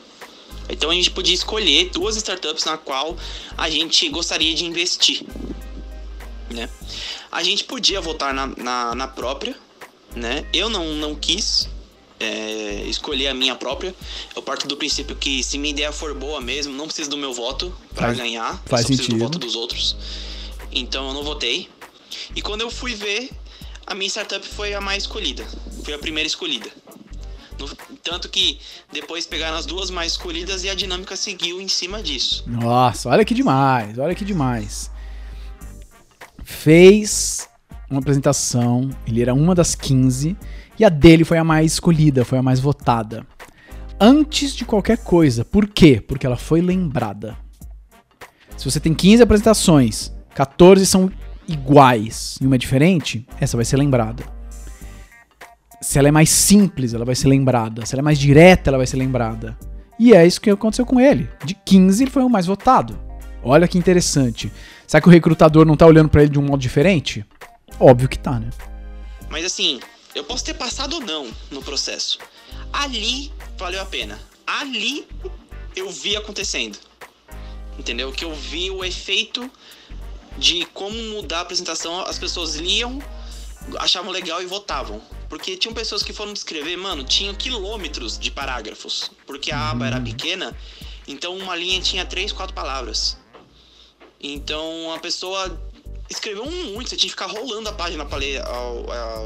Então 0.70 0.90
a 0.90 0.94
gente 0.94 1.12
podia 1.12 1.34
escolher 1.34 1.90
duas 1.90 2.16
startups 2.16 2.66
na 2.66 2.78
qual 2.78 3.18
a 3.58 3.70
gente 3.70 4.08
gostaria 4.10 4.54
de 4.54 4.66
investir. 4.66 5.24
Né? 6.50 6.70
A 7.32 7.44
gente 7.44 7.64
podia 7.64 8.00
votar 8.00 8.34
na, 8.34 8.48
na, 8.48 8.96
na 8.96 9.08
própria, 9.08 9.56
né? 10.16 10.46
Eu 10.54 10.70
não, 10.70 10.94
não 10.94 11.16
quis 11.16 11.68
é, 12.20 12.84
escolher 12.88 13.28
a 13.28 13.34
minha 13.34 13.56
própria. 13.56 13.94
Eu 14.36 14.42
parto 14.42 14.68
do 14.68 14.78
princípio 14.78 15.16
que 15.16 15.44
se 15.44 15.58
minha 15.58 15.72
ideia 15.72 15.92
for 15.92 16.14
boa 16.14 16.40
mesmo, 16.40 16.74
não 16.74 16.86
preciso 16.86 17.10
do 17.10 17.18
meu 17.18 17.34
voto 17.34 17.76
para 17.94 18.14
ganhar. 18.14 18.62
Faz 18.66 18.84
eu 18.84 18.88
só 18.88 18.96
preciso 18.96 19.10
do 19.10 19.18
voto 19.18 19.40
dos 19.40 19.56
outros. 19.56 19.96
Então 20.72 21.08
eu 21.08 21.14
não 21.14 21.24
votei. 21.24 21.70
E 22.36 22.42
quando 22.42 22.62
eu 22.62 22.72
fui 22.72 22.94
ver, 22.94 23.30
a 23.86 23.94
minha 23.94 24.10
startup 24.10 24.48
foi 24.48 24.74
a 24.74 24.82
mais 24.82 25.04
escolhida. 25.04 25.46
Foi 25.84 25.94
a 25.94 26.00
primeira 26.00 26.28
escolhida. 26.28 26.72
No, 27.64 27.96
tanto 28.04 28.30
que 28.30 28.60
depois 28.92 29.26
pegaram 29.26 29.58
as 29.58 29.66
duas 29.66 29.90
mais 29.90 30.14
escolhidas 30.14 30.64
e 30.64 30.70
a 30.70 30.76
dinâmica 30.76 31.16
seguiu 31.16 31.62
em 31.62 31.68
cima 31.68 32.04
disso. 32.04 32.44
Nossa, 32.48 33.10
olha 33.10 33.24
que 33.24 33.34
demais, 33.34 33.98
olha 33.98 34.14
que 34.14 34.26
demais. 34.26 34.92
Fez 36.44 37.48
uma 37.90 38.00
apresentação, 38.00 38.90
ele 39.08 39.22
era 39.22 39.34
uma 39.34 39.56
das 39.56 39.76
15 39.76 40.36
e 40.78 40.84
a 40.84 40.90
dele 40.90 41.24
foi 41.24 41.38
a 41.38 41.44
mais 41.44 41.74
escolhida, 41.74 42.26
foi 42.26 42.38
a 42.38 42.44
mais 42.44 42.60
votada. 42.60 43.26
Antes 44.00 44.56
de 44.56 44.66
qualquer 44.66 44.98
coisa. 44.98 45.46
Por 45.46 45.68
quê? 45.68 46.04
Porque 46.06 46.26
ela 46.26 46.36
foi 46.36 46.62
lembrada. 46.62 47.38
Se 48.58 48.70
você 48.70 48.80
tem 48.80 48.94
15 48.94 49.24
apresentações, 49.24 50.12
14 50.34 50.86
são 50.86 51.12
iguais 51.48 52.38
e 52.42 52.46
uma 52.46 52.56
é 52.56 52.58
diferente, 52.58 53.26
essa 53.40 53.56
vai 53.56 53.66
ser 53.66 53.78
lembrada. 53.78 54.24
Se 55.84 56.00
ela 56.00 56.08
é 56.08 56.12
mais 56.12 56.30
simples, 56.30 56.94
ela 56.94 57.04
vai 57.04 57.14
ser 57.14 57.28
lembrada. 57.28 57.86
Se 57.86 57.94
ela 57.94 58.00
é 58.00 58.04
mais 58.04 58.18
direta, 58.18 58.70
ela 58.70 58.78
vai 58.78 58.88
ser 58.88 58.96
lembrada. 58.96 59.58
E 60.00 60.14
é 60.14 60.26
isso 60.26 60.40
que 60.40 60.50
aconteceu 60.50 60.86
com 60.86 60.98
ele. 60.98 61.30
De 61.44 61.54
15, 61.54 62.06
ele 62.06 62.10
foi 62.10 62.24
o 62.24 62.30
mais 62.30 62.46
votado. 62.46 62.98
Olha 63.44 63.68
que 63.68 63.78
interessante. 63.78 64.50
Será 64.88 65.02
que 65.02 65.10
o 65.10 65.12
recrutador 65.12 65.66
não 65.66 65.76
tá 65.76 65.86
olhando 65.86 66.08
para 66.08 66.22
ele 66.22 66.32
de 66.32 66.40
um 66.40 66.42
modo 66.42 66.62
diferente? 66.62 67.26
Óbvio 67.78 68.08
que 68.08 68.18
tá, 68.18 68.40
né? 68.40 68.50
Mas 69.30 69.44
assim, 69.44 69.82
eu 70.16 70.24
posso 70.24 70.46
ter 70.46 70.54
passado 70.54 70.94
ou 70.94 71.02
não 71.02 71.28
no 71.52 71.62
processo. 71.62 72.18
Ali 72.72 73.30
valeu 73.58 73.82
a 73.82 73.86
pena. 73.86 74.18
Ali 74.48 75.06
eu 75.76 75.90
vi 75.90 76.16
acontecendo. 76.16 76.78
Entendeu? 77.78 78.10
Que 78.14 78.24
eu 78.24 78.34
vi 78.34 78.72
o 78.72 78.86
efeito 78.86 79.52
de 80.38 80.66
como 80.68 80.96
mudar 81.16 81.40
a 81.40 81.42
apresentação. 81.42 82.00
As 82.06 82.18
pessoas 82.18 82.56
liam, 82.56 83.00
achavam 83.80 84.12
legal 84.12 84.42
e 84.42 84.46
votavam. 84.46 85.02
Porque 85.30 85.58
tinham 85.58 85.74
pessoas 85.74 86.04
que 86.04 86.14
foram 86.14 86.34
descrever, 86.34 86.78
mano, 86.78 87.04
tinham 87.04 87.34
quilômetros 87.34 88.18
de 88.18 88.30
parágrafos. 88.30 89.12
Porque 89.26 89.52
a 89.52 89.72
aba 89.72 89.88
era 89.88 90.00
pequena, 90.00 90.56
então 91.08 91.36
uma 91.38 91.56
linha 91.56 91.82
tinha 91.82 92.06
três, 92.06 92.32
quatro 92.32 92.54
palavras. 92.54 93.18
Então 94.22 94.94
a 94.94 95.00
pessoa 95.00 95.60
escreveu 96.10 96.46
muito, 96.46 96.90
você 96.90 96.96
tinha 96.96 97.10
que 97.10 97.20
ficar 97.20 97.28
rolando 97.28 97.70
a 97.70 97.74
página 97.74 98.06
pra 98.06 98.18
ler 98.18 98.42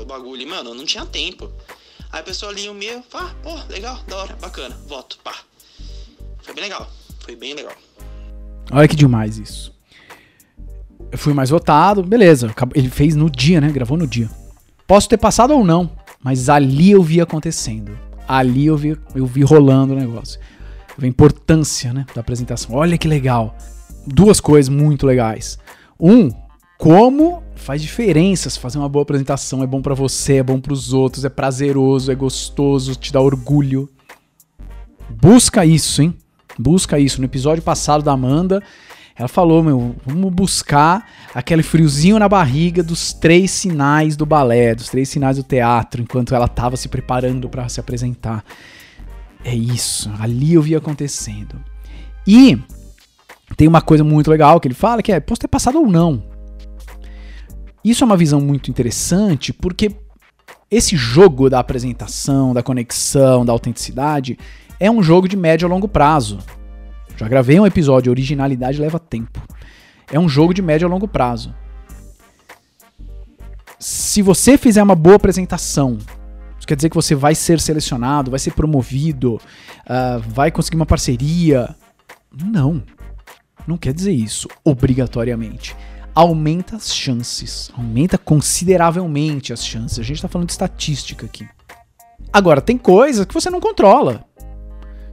o, 0.01 0.05
bagulho. 0.05 0.41
E, 0.41 0.45
mano, 0.45 0.73
não 0.73 0.85
tinha 0.85 1.05
tempo. 1.05 1.51
Aí 2.11 2.21
a 2.21 2.23
pessoa 2.23 2.51
lia 2.51 2.71
o 2.71 2.75
meu, 2.75 3.03
ah, 3.13 3.35
pô, 3.43 3.53
legal, 3.69 4.01
da 4.07 4.17
hora, 4.17 4.35
bacana, 4.37 4.75
voto, 4.87 5.19
pá. 5.23 5.35
Foi 6.41 6.53
bem 6.53 6.63
legal, 6.63 6.89
foi 7.19 7.35
bem 7.35 7.53
legal. 7.53 7.75
Olha 8.71 8.87
que 8.87 8.95
demais 8.95 9.37
isso. 9.37 9.73
Eu 11.11 11.17
fui 11.17 11.33
mais 11.33 11.49
votado, 11.49 12.03
beleza. 12.03 12.53
Ele 12.73 12.89
fez 12.89 13.15
no 13.15 13.29
dia, 13.29 13.61
né? 13.61 13.71
Gravou 13.71 13.97
no 13.97 14.07
dia. 14.07 14.29
Posso 14.87 15.09
ter 15.09 15.17
passado 15.17 15.53
ou 15.53 15.65
não, 15.65 15.91
mas 16.23 16.47
ali 16.47 16.91
eu 16.91 17.03
vi 17.03 17.19
acontecendo. 17.19 17.91
Ali 18.25 18.65
eu 18.65 18.77
vi, 18.77 18.97
eu 19.13 19.25
vi 19.25 19.43
rolando 19.43 19.93
o 19.93 19.97
negócio. 19.97 20.39
A 20.99 21.05
importância, 21.05 21.93
né, 21.93 22.05
da 22.15 22.21
apresentação. 22.21 22.73
Olha 22.73 22.97
que 22.97 23.07
legal. 23.07 23.55
Duas 24.05 24.39
coisas 24.39 24.69
muito 24.69 25.05
legais. 25.05 25.59
Um, 25.99 26.31
como 26.77 27.43
faz 27.55 27.81
diferença 27.81 28.49
se 28.49 28.59
fazer 28.59 28.77
uma 28.77 28.87
boa 28.87 29.03
apresentação. 29.03 29.61
É 29.61 29.67
bom 29.67 29.81
para 29.81 29.93
você, 29.93 30.37
é 30.37 30.43
bom 30.43 30.59
para 30.59 30.73
os 30.73 30.93
outros, 30.93 31.25
é 31.25 31.29
prazeroso, 31.29 32.11
é 32.11 32.15
gostoso, 32.15 32.95
te 32.95 33.11
dá 33.11 33.19
orgulho. 33.19 33.89
Busca 35.09 35.65
isso, 35.65 36.01
hein? 36.01 36.15
Busca 36.57 36.97
isso. 36.99 37.19
No 37.19 37.25
episódio 37.25 37.63
passado 37.63 38.03
da 38.03 38.13
Amanda, 38.13 38.63
ela 39.17 39.27
falou, 39.27 39.63
meu, 39.63 39.95
vamos 40.05 40.31
buscar 40.31 41.09
aquele 41.33 41.63
friozinho 41.63 42.19
na 42.19 42.29
barriga 42.29 42.83
dos 42.83 43.13
três 43.13 43.49
sinais 43.49 44.15
do 44.15 44.25
balé, 44.25 44.75
dos 44.75 44.89
três 44.89 45.09
sinais 45.09 45.37
do 45.37 45.43
teatro, 45.43 46.01
enquanto 46.01 46.35
ela 46.35 46.45
estava 46.45 46.77
se 46.77 46.87
preparando 46.87 47.49
para 47.49 47.67
se 47.67 47.79
apresentar. 47.79 48.43
É 49.43 49.55
isso, 49.55 50.11
ali 50.19 50.53
eu 50.53 50.61
vi 50.61 50.75
acontecendo. 50.75 51.59
E 52.27 52.59
tem 53.55 53.67
uma 53.67 53.81
coisa 53.81 54.03
muito 54.03 54.29
legal 54.29 54.59
que 54.59 54.67
ele 54.67 54.75
fala 54.75 55.01
que 55.01 55.11
é, 55.11 55.19
posso 55.19 55.41
ter 55.41 55.47
passado 55.47 55.79
ou 55.79 55.87
não. 55.87 56.23
Isso 57.83 58.03
é 58.03 58.05
uma 58.05 58.17
visão 58.17 58.39
muito 58.39 58.69
interessante 58.69 59.51
porque 59.51 59.95
esse 60.69 60.95
jogo 60.95 61.49
da 61.49 61.59
apresentação, 61.59 62.53
da 62.53 62.61
conexão, 62.61 63.45
da 63.45 63.53
autenticidade 63.53 64.37
é 64.79 64.91
um 64.91 65.01
jogo 65.01 65.27
de 65.27 65.37
médio 65.37 65.67
a 65.67 65.71
longo 65.71 65.87
prazo. 65.87 66.39
Já 67.17 67.27
gravei 67.27 67.59
um 67.59 67.65
episódio, 67.65 68.11
originalidade 68.11 68.79
leva 68.79 68.99
tempo. 68.99 69.41
É 70.11 70.19
um 70.19 70.29
jogo 70.29 70.53
de 70.53 70.61
médio 70.61 70.87
a 70.87 70.89
longo 70.89 71.07
prazo. 71.07 71.53
Se 73.79 74.21
você 74.21 74.57
fizer 74.57 74.81
uma 74.81 74.95
boa 74.95 75.15
apresentação, 75.15 75.97
isso 76.57 76.67
quer 76.67 76.75
dizer 76.75 76.89
que 76.89 76.95
você 76.95 77.15
vai 77.15 77.35
ser 77.35 77.59
selecionado, 77.59 78.31
vai 78.31 78.39
ser 78.39 78.51
promovido, 78.53 79.35
uh, 79.35 80.19
vai 80.27 80.51
conseguir 80.51 80.77
uma 80.77 80.85
parceria. 80.85 81.75
Não. 82.31 82.83
Não 83.67 83.77
quer 83.77 83.93
dizer 83.93 84.13
isso, 84.13 84.47
obrigatoriamente. 84.63 85.75
aumenta 86.15 86.75
as 86.75 86.91
chances, 86.91 87.71
aumenta 87.77 88.17
consideravelmente 88.17 89.53
as 89.53 89.63
chances. 89.63 89.99
A 89.99 90.03
gente 90.03 90.21
tá 90.21 90.27
falando 90.27 90.47
de 90.47 90.53
estatística 90.53 91.25
aqui. 91.27 91.47
Agora, 92.33 92.59
tem 92.59 92.77
coisas 92.77 93.25
que 93.25 93.33
você 93.33 93.49
não 93.51 93.59
controla. 93.59 94.26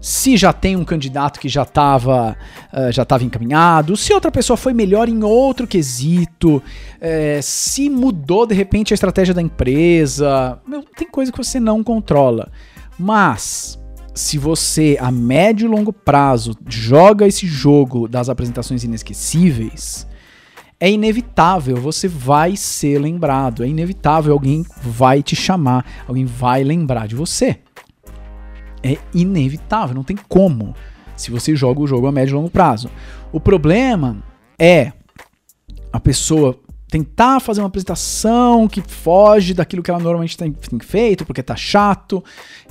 Se 0.05 0.37
já 0.37 0.53
tem 0.53 0.77
um 0.77 0.85
candidato 0.85 1.41
que 1.41 1.49
já 1.49 1.63
estava 1.63 2.37
uh, 2.71 2.93
já 2.93 3.07
tava 3.07 3.25
encaminhado, 3.25 3.97
se 3.97 4.13
outra 4.13 4.31
pessoa 4.31 4.55
foi 4.55 4.75
melhor 4.75 5.09
em 5.09 5.25
outro 5.25 5.67
quesito, 5.67 6.63
é, 7.01 7.41
se 7.41 7.89
mudou 7.89 8.45
de 8.45 8.55
repente 8.55 8.93
a 8.93 8.97
estratégia 8.97 9.33
da 9.33 9.41
empresa, 9.41 10.61
meu, 10.69 10.83
tem 10.83 11.09
coisa 11.09 11.33
que 11.33 11.39
você 11.39 11.59
não 11.59 11.83
controla. 11.83 12.53
Mas 12.99 13.83
se 14.15 14.37
você 14.37 14.99
a 15.01 15.11
médio 15.11 15.65
e 15.65 15.71
longo 15.71 15.91
prazo 15.91 16.55
joga 16.69 17.27
esse 17.27 17.47
jogo 17.47 18.07
das 18.07 18.29
apresentações 18.29 18.85
inesquecíveis, 18.85 20.07
é 20.79 20.91
inevitável, 20.91 21.79
você 21.79 22.09
vai 22.09 22.59
ser 22.59 22.99
lembrado, 22.99 23.65
é 23.65 23.69
inevitável, 23.69 24.35
alguém 24.35 24.67
vai 24.83 25.23
te 25.23 25.35
chamar, 25.35 26.05
alguém 26.07 26.27
vai 26.27 26.63
lembrar 26.63 27.09
de 27.09 27.15
você. 27.15 27.64
É 28.85 28.99
inevitável, 29.15 29.95
não 29.95 30.05
tem 30.05 30.17
como, 30.29 30.75
se 31.17 31.31
você 31.31 31.57
joga 31.57 31.81
o 31.81 31.87
jogo 31.87 32.07
a 32.07 32.13
médio 32.13 32.33
e 32.33 32.37
longo 32.37 32.51
prazo. 32.51 32.91
O 33.33 33.41
problema 33.41 34.19
é 34.59 34.93
a 35.93 35.99
pessoa 35.99 36.59
tentar 36.95 37.41
fazer 37.41 37.61
uma 37.61 37.67
apresentação 37.67 38.69
que 38.69 38.81
foge 38.81 39.53
daquilo 39.53 39.83
que 39.83 39.91
ela 39.91 39.99
normalmente 39.99 40.37
tem, 40.37 40.55
feito, 40.81 41.27
porque 41.27 41.43
tá 41.43 41.57
chato, 41.57 42.23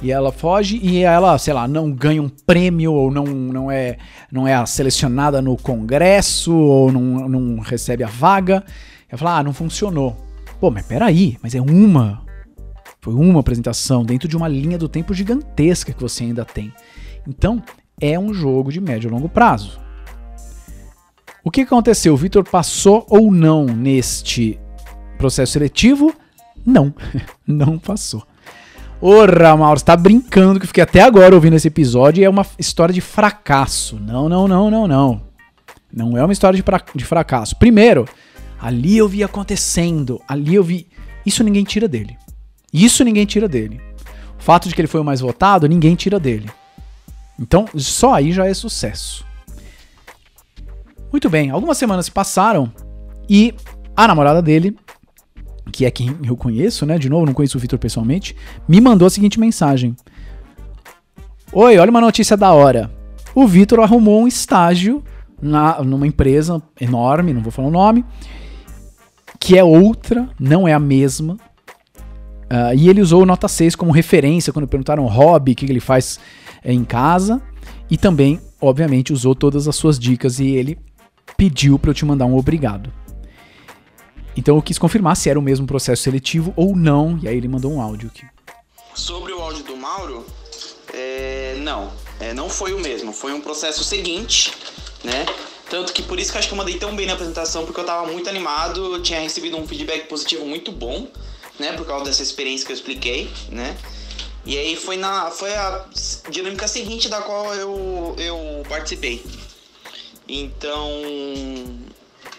e 0.02 0.14
ela 0.14 0.32
foge 0.32 0.80
e 0.82 1.04
ela, 1.04 1.38
sei 1.38 1.54
lá, 1.54 1.68
não 1.68 1.92
ganha 1.92 2.22
um 2.22 2.30
prêmio 2.30 2.94
ou 2.94 3.12
não, 3.12 3.26
não, 3.26 3.70
é, 3.70 3.98
não 4.32 4.48
é 4.48 4.66
selecionada 4.66 5.42
no 5.42 5.58
congresso 5.58 6.56
ou 6.56 6.90
não, 6.90 7.28
não 7.28 7.60
recebe 7.60 8.02
a 8.02 8.08
vaga. 8.08 8.64
Ela 9.10 9.18
fala, 9.18 9.40
ah, 9.40 9.44
não 9.44 9.52
funcionou. 9.52 10.16
Pô, 10.58 10.72
mas 10.72 10.86
peraí, 10.86 11.38
mas 11.44 11.54
é 11.54 11.60
uma. 11.60 12.23
Foi 13.04 13.14
uma 13.16 13.42
apresentação 13.42 14.06
dentro 14.06 14.30
de 14.30 14.38
uma 14.38 14.48
linha 14.48 14.78
do 14.78 14.88
tempo 14.88 15.14
gigantesca 15.14 15.92
que 15.92 16.02
você 16.02 16.24
ainda 16.24 16.46
tem. 16.46 16.72
Então, 17.28 17.62
é 18.00 18.18
um 18.18 18.34
jogo 18.34 18.72
de 18.72 18.80
médio 18.80 19.10
e 19.10 19.12
longo 19.12 19.28
prazo. 19.28 19.78
O 21.44 21.52
que 21.52 21.60
aconteceu? 21.60 22.14
O 22.14 22.18
Vitor 22.18 22.46
passou 22.50 23.06
ou 23.10 23.30
não 23.30 23.66
neste 23.66 24.58
processo 25.18 25.52
seletivo? 25.52 26.16
Não, 26.66 26.94
não 27.46 27.78
passou. 27.78 28.24
Ora, 29.02 29.58
Mauro, 29.58 29.82
você 29.82 29.86
tá 29.86 29.98
brincando 29.98 30.58
que 30.58 30.64
eu 30.64 30.70
fiquei 30.70 30.84
até 30.84 31.02
agora 31.02 31.36
ouvindo 31.36 31.58
esse 31.58 31.68
episódio 31.68 32.22
e 32.22 32.24
é 32.24 32.30
uma 32.30 32.46
história 32.58 32.94
de 32.94 33.02
fracasso. 33.02 34.00
Não, 34.00 34.30
não, 34.30 34.48
não, 34.48 34.72
não, 34.72 34.88
não. 34.88 35.22
Não 35.92 36.18
é 36.18 36.24
uma 36.24 36.32
história 36.32 36.56
de, 36.56 36.64
de 36.96 37.04
fracasso. 37.04 37.58
Primeiro, 37.58 38.08
ali 38.62 38.96
eu 38.96 39.10
vi 39.10 39.26
acontecendo, 39.26 40.22
ali 40.26 40.56
eu 40.56 40.64
vi. 40.64 40.88
Isso 41.26 41.44
ninguém 41.44 41.66
tira 41.66 41.86
dele. 41.86 42.18
Isso 42.74 43.04
ninguém 43.04 43.26
tira 43.26 43.48
dele. 43.48 43.80
O 44.40 44.44
fato 44.44 44.68
de 44.68 44.76
que 44.76 44.82
ele 44.82 44.88
foi 44.88 45.00
o 45.00 45.06
mais 45.06 45.22
votado, 45.22 45.68
ninguém 45.68 45.96
tira 45.96 46.20
dele. 46.20 46.50
Então, 47.40 47.66
só 47.76 48.14
aí 48.16 48.32
já 48.32 48.48
é 48.48 48.54
sucesso. 48.54 49.26
Muito 51.12 51.30
bem, 51.30 51.52
algumas 51.52 51.78
semanas 51.78 52.06
se 52.06 52.12
passaram 52.12 52.72
e 53.30 53.54
a 53.96 54.08
namorada 54.08 54.42
dele, 54.42 54.76
que 55.72 55.86
é 55.86 55.92
quem 55.92 56.18
eu 56.26 56.36
conheço, 56.36 56.86
né? 56.86 56.98
De 56.98 57.10
novo, 57.10 57.26
não 57.26 57.34
conheço 57.34 57.58
o 57.58 57.62
Vitor 57.62 57.78
pessoalmente, 57.78 58.36
me 58.68 58.82
mandou 58.82 59.06
a 59.06 59.10
seguinte 59.10 59.40
mensagem: 59.40 59.96
Oi, 61.52 61.78
olha 61.78 61.92
uma 61.92 62.02
notícia 62.02 62.36
da 62.36 62.52
hora. 62.52 62.92
O 63.36 63.48
Vitor 63.48 63.80
arrumou 63.80 64.24
um 64.24 64.28
estágio 64.28 65.04
na, 65.42 65.84
numa 65.84 66.08
empresa 66.08 66.62
enorme, 66.80 67.34
não 67.34 67.42
vou 67.42 67.52
falar 67.52 67.68
o 67.68 67.72
nome, 67.72 68.04
que 69.40 69.58
é 69.58 69.64
outra, 69.64 70.30
não 70.40 70.68
é 70.68 70.74
a 70.74 70.80
mesma. 70.80 71.38
Uh, 72.54 72.78
e 72.78 72.88
ele 72.88 73.02
usou 73.02 73.26
nota 73.26 73.48
6 73.48 73.76
como 73.76 73.92
referência 73.92 74.54
quando 74.54 74.68
perguntaram 74.68 75.04
o 75.04 75.08
hobby, 75.08 75.54
o 75.54 75.56
que 75.56 75.66
ele 75.66 75.80
faz 75.80 76.20
é, 76.64 76.72
em 76.72 76.84
casa. 76.84 77.42
E 77.90 77.98
também, 77.98 78.40
obviamente, 78.62 79.12
usou 79.12 79.34
todas 79.34 79.68
as 79.68 79.76
suas 79.76 79.98
dicas 79.98 80.40
e 80.40 80.52
ele 80.52 80.78
pediu 81.36 81.80
para 81.80 81.90
eu 81.90 81.96
te 81.96 82.06
mandar 82.06 82.28
um 82.28 82.38
obrigado. 82.38 82.94
Então 84.38 84.56
eu 84.56 84.62
quis 84.62 84.78
confirmar 84.78 85.18
se 85.18 85.32
era 85.32 85.40
o 85.40 85.42
mesmo 85.42 85.66
processo 85.66 86.04
seletivo 86.04 86.54
ou 86.56 86.76
não, 86.76 87.20
e 87.24 87.28
aí 87.28 87.36
ele 87.36 87.48
mandou 87.48 87.74
um 87.74 87.82
áudio 87.82 88.12
aqui. 88.14 88.24
Sobre 88.94 89.34
o 89.34 89.42
áudio 89.42 89.64
do 89.64 89.76
Mauro, 89.76 90.24
é, 90.94 91.56
não, 91.60 91.92
é, 92.20 92.36
não 92.36 92.50
foi 92.50 92.74
o 92.74 92.80
mesmo, 92.80 93.12
foi 93.14 93.34
um 93.34 93.42
processo 93.42 93.84
seguinte, 93.84 94.54
né? 95.04 95.26
Tanto 95.72 95.92
que 95.92 96.04
por 96.04 96.20
isso 96.20 96.32
que 96.32 96.38
eu 96.38 96.40
acho 96.40 96.48
que 96.48 96.54
eu 96.54 96.58
mandei 96.58 96.78
tão 96.78 96.96
bem 96.96 97.08
na 97.08 97.14
apresentação, 97.14 97.66
porque 97.66 97.80
eu 97.80 97.86
tava 97.86 98.12
muito 98.12 98.30
animado, 98.30 98.94
eu 98.94 99.02
tinha 99.02 99.20
recebido 99.20 99.58
um 99.58 99.68
feedback 99.68 100.08
positivo 100.08 100.46
muito 100.46 100.72
bom, 100.72 101.08
né? 101.60 101.74
Por 101.74 101.86
causa 101.86 102.06
dessa 102.06 102.24
experiência 102.24 102.66
que 102.66 102.72
eu 102.72 102.76
expliquei, 102.76 103.32
né? 103.50 103.76
E 104.46 104.58
aí 104.58 104.76
foi, 104.76 104.98
na, 104.98 105.32
foi 105.32 105.54
a 105.56 105.86
dinâmica 106.30 106.68
seguinte 106.68 107.08
da 107.08 107.22
qual 107.22 107.54
eu, 107.56 108.16
eu 108.18 108.38
participei. 108.68 109.24
Então, 110.28 110.90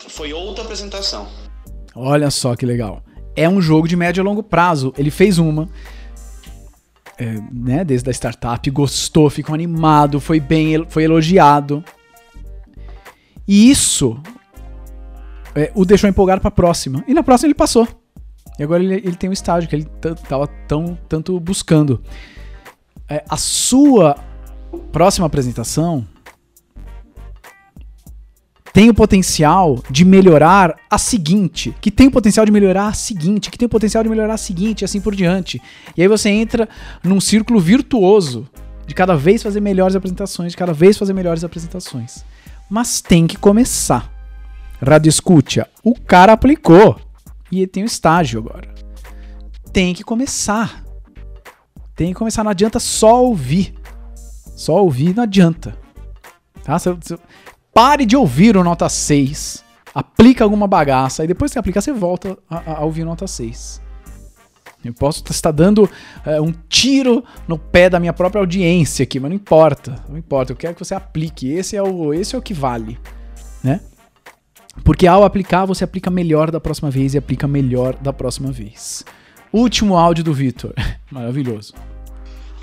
foi 0.09 0.33
outra 0.33 0.65
apresentação. 0.65 1.27
Olha 1.95 2.31
só 2.31 2.55
que 2.55 2.67
legal. 2.67 3.03
É 3.35 3.49
um 3.49 3.61
jogo 3.61 3.89
de 3.89 3.97
médio 3.97 4.23
a 4.23 4.25
longo 4.25 4.43
prazo. 4.43 4.93
Ele 4.99 5.11
fez 5.11 5.39
uma, 5.39 5.69
é, 7.19 7.39
né, 7.53 7.85
desde 7.85 8.09
a 8.09 8.13
startup, 8.13 8.71
gostou, 8.71 9.31
ficou 9.31 9.55
animado, 9.55 10.21
foi 10.21 10.41
bem, 10.41 10.85
foi 10.89 11.05
elogiado. 11.05 11.83
E 13.47 13.71
isso 13.71 14.21
é, 15.55 15.71
o 15.75 15.85
deixou 15.85 16.09
empolgado 16.09 16.41
para 16.41 16.49
a 16.49 16.53
próxima. 16.53 17.05
E 17.07 17.15
na 17.15 17.23
próxima 17.23 17.47
ele 17.47 17.55
passou. 17.55 17.89
E 18.59 18.63
agora 18.63 18.83
ele, 18.83 18.95
ele 18.95 19.17
tem 19.17 19.29
um 19.29 19.33
estágio 19.33 19.69
que 19.69 19.75
ele 19.75 19.89
estava 20.05 20.47
tão 20.69 20.99
tanto 21.09 21.39
buscando. 21.41 22.03
É, 23.09 23.25
a 23.29 23.37
sua 23.37 24.17
próxima 24.93 25.27
apresentação 25.27 26.07
tem 28.73 28.91
o 28.91 28.95
potencial 28.95 29.79
de 29.89 30.05
melhorar 30.05 30.75
a 30.91 30.99
seguinte, 30.99 31.73
que 31.81 31.93
tem 31.93 32.09
o 32.09 32.11
potencial 32.11 32.45
de 32.45 32.51
melhorar 32.51 32.89
a 32.89 32.93
seguinte, 32.93 33.49
que 33.49 33.57
tem 33.57 33.67
o 33.67 33.69
potencial 33.69 34.03
de 34.03 34.11
melhorar 34.11 34.35
a 34.35 34.37
seguinte, 34.37 34.83
e 34.83 34.85
assim 34.85 35.01
por 35.01 35.15
diante. 35.15 35.63
E 35.97 36.03
aí 36.03 36.09
você 36.09 36.29
entra 36.29 36.69
num 37.03 37.21
círculo 37.21 37.61
virtuoso 37.61 38.49
de 38.85 38.93
cada 38.93 39.15
vez 39.15 39.45
fazer 39.45 39.61
melhores 39.61 39.95
apresentações, 39.95 40.51
de 40.53 40.57
cada 40.57 40.73
vez 40.73 40.99
fazer 40.99 41.13
melhores 41.13 41.45
apresentações. 41.45 42.25
Mas 42.69 43.01
tem 43.01 43.29
que 43.29 43.37
começar. 43.37 44.11
Radio 44.85 45.09
escuta, 45.09 45.69
o 45.83 45.95
cara 45.95 46.33
aplicou 46.33 47.01
e 47.63 47.67
tem 47.67 47.83
o 47.83 47.87
estágio 47.87 48.41
agora. 48.41 48.73
Tem 49.73 49.95
que 49.95 50.05
começar. 50.05 50.85
Tem 51.97 52.09
que 52.09 52.15
começar, 52.15 52.43
não 52.45 52.51
adianta 52.51 52.79
só 52.81 53.25
ouvir. 53.25 53.75
Só 54.57 54.83
ouvir 54.83 55.15
não 55.15 55.25
adianta. 55.25 55.77
Tá? 56.63 56.77
Pare 57.73 58.07
de 58.07 58.17
ouvir 58.17 58.57
o 58.57 58.65
nota 58.65 58.89
6. 58.89 59.65
Aplica 59.95 60.43
alguma 60.43 60.67
bagaça 60.67 61.25
e 61.25 61.27
depois 61.27 61.53
que 61.53 61.59
aplicar, 61.59 61.81
você 61.81 61.93
volta 61.93 62.37
a, 62.49 62.79
a 62.79 62.85
ouvir 62.85 63.05
nota 63.05 63.27
6. 63.27 63.83
Eu 64.85 64.93
posso 64.93 65.25
estar 65.31 65.51
dando 65.51 65.89
é, 66.27 66.41
um 66.41 66.53
tiro 66.69 67.25
no 67.49 67.59
pé 67.59 67.89
da 67.89 67.99
minha 67.99 68.13
própria 68.13 68.41
audiência 68.41 69.03
aqui, 69.03 69.19
mas 69.19 69.31
não 69.31 69.37
importa. 69.37 70.05
Não 70.09 70.19
importa. 70.19 70.53
Eu 70.53 70.57
quero 70.57 70.75
que 70.75 70.85
você 70.85 70.95
aplique. 70.95 71.49
Esse 71.49 71.77
é 71.77 71.83
o, 71.83 72.13
esse 72.13 72.35
é 72.35 72.39
o 72.39 72.43
que 72.43 72.53
vale. 72.53 72.99
Né? 73.63 73.81
Porque 74.83 75.07
ao 75.07 75.25
aplicar, 75.25 75.65
você 75.67 75.85
aplica 75.85 76.11
melhor 76.11 76.51
da 76.51 76.61
próxima 76.61 76.91
vez 76.91 77.15
e 77.15 77.19
aplica 77.19 77.47
melhor 77.47 77.95
da 77.97 78.13
próxima 78.13 78.51
vez. 78.51 79.05
Último 79.53 79.97
áudio 79.97 80.25
do 80.25 80.35
Vitor. 80.35 80.75
Maravilhoso. 81.11 81.75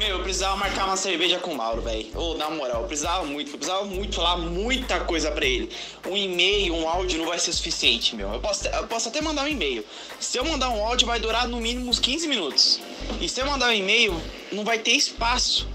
Meu, 0.01 0.17
eu 0.17 0.23
precisava 0.23 0.57
marcar 0.57 0.85
uma 0.85 0.97
cerveja 0.97 1.37
com 1.37 1.51
o 1.51 1.55
Mauro, 1.55 1.83
velho. 1.83 2.07
Ô, 2.15 2.31
oh, 2.31 2.33
na 2.33 2.49
moral, 2.49 2.81
eu 2.81 2.87
precisava 2.87 3.23
muito, 3.23 3.51
eu 3.51 3.57
precisava 3.59 3.85
muito 3.85 4.15
falar 4.15 4.35
muita 4.35 4.99
coisa 5.01 5.29
pra 5.29 5.45
ele. 5.45 5.69
Um 6.09 6.17
e-mail, 6.17 6.73
um 6.73 6.89
áudio 6.89 7.19
não 7.19 7.27
vai 7.27 7.37
ser 7.37 7.53
suficiente, 7.53 8.15
meu. 8.15 8.33
Eu 8.33 8.39
posso, 8.39 8.67
eu 8.67 8.87
posso 8.87 9.09
até 9.09 9.21
mandar 9.21 9.43
um 9.43 9.47
e-mail. 9.47 9.85
Se 10.19 10.39
eu 10.39 10.43
mandar 10.43 10.71
um 10.71 10.83
áudio, 10.83 11.05
vai 11.05 11.19
durar 11.19 11.47
no 11.47 11.61
mínimo 11.61 11.87
uns 11.87 11.99
15 11.99 12.27
minutos. 12.27 12.81
E 13.21 13.29
se 13.29 13.41
eu 13.41 13.45
mandar 13.45 13.67
um 13.67 13.73
e-mail, 13.73 14.19
não 14.51 14.63
vai 14.63 14.79
ter 14.79 14.93
espaço 14.93 15.67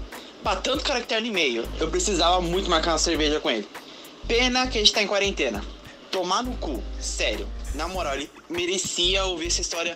pra 0.43 0.57
tanto 0.57 0.83
caractere 0.83 1.21
no 1.21 1.27
e-mail. 1.27 1.63
Eu 1.79 1.87
precisava 1.87 2.41
muito 2.41 2.69
marcar 2.69 2.91
uma 2.91 2.99
cerveja 2.99 3.39
com 3.39 3.49
ele. 3.49 3.65
Pena 4.27 4.67
que 4.67 4.77
a 4.77 4.81
gente 4.81 4.91
tá 4.91 5.01
em 5.01 5.07
quarentena. 5.07 5.63
Tomar 6.17 6.41
no 6.41 6.53
cu, 6.53 6.81
sério. 6.99 7.45
Na 7.75 7.87
moral, 7.87 8.15
ele 8.15 8.27
merecia 8.49 9.23
ouvir 9.25 9.45
essa 9.45 9.61
história 9.61 9.95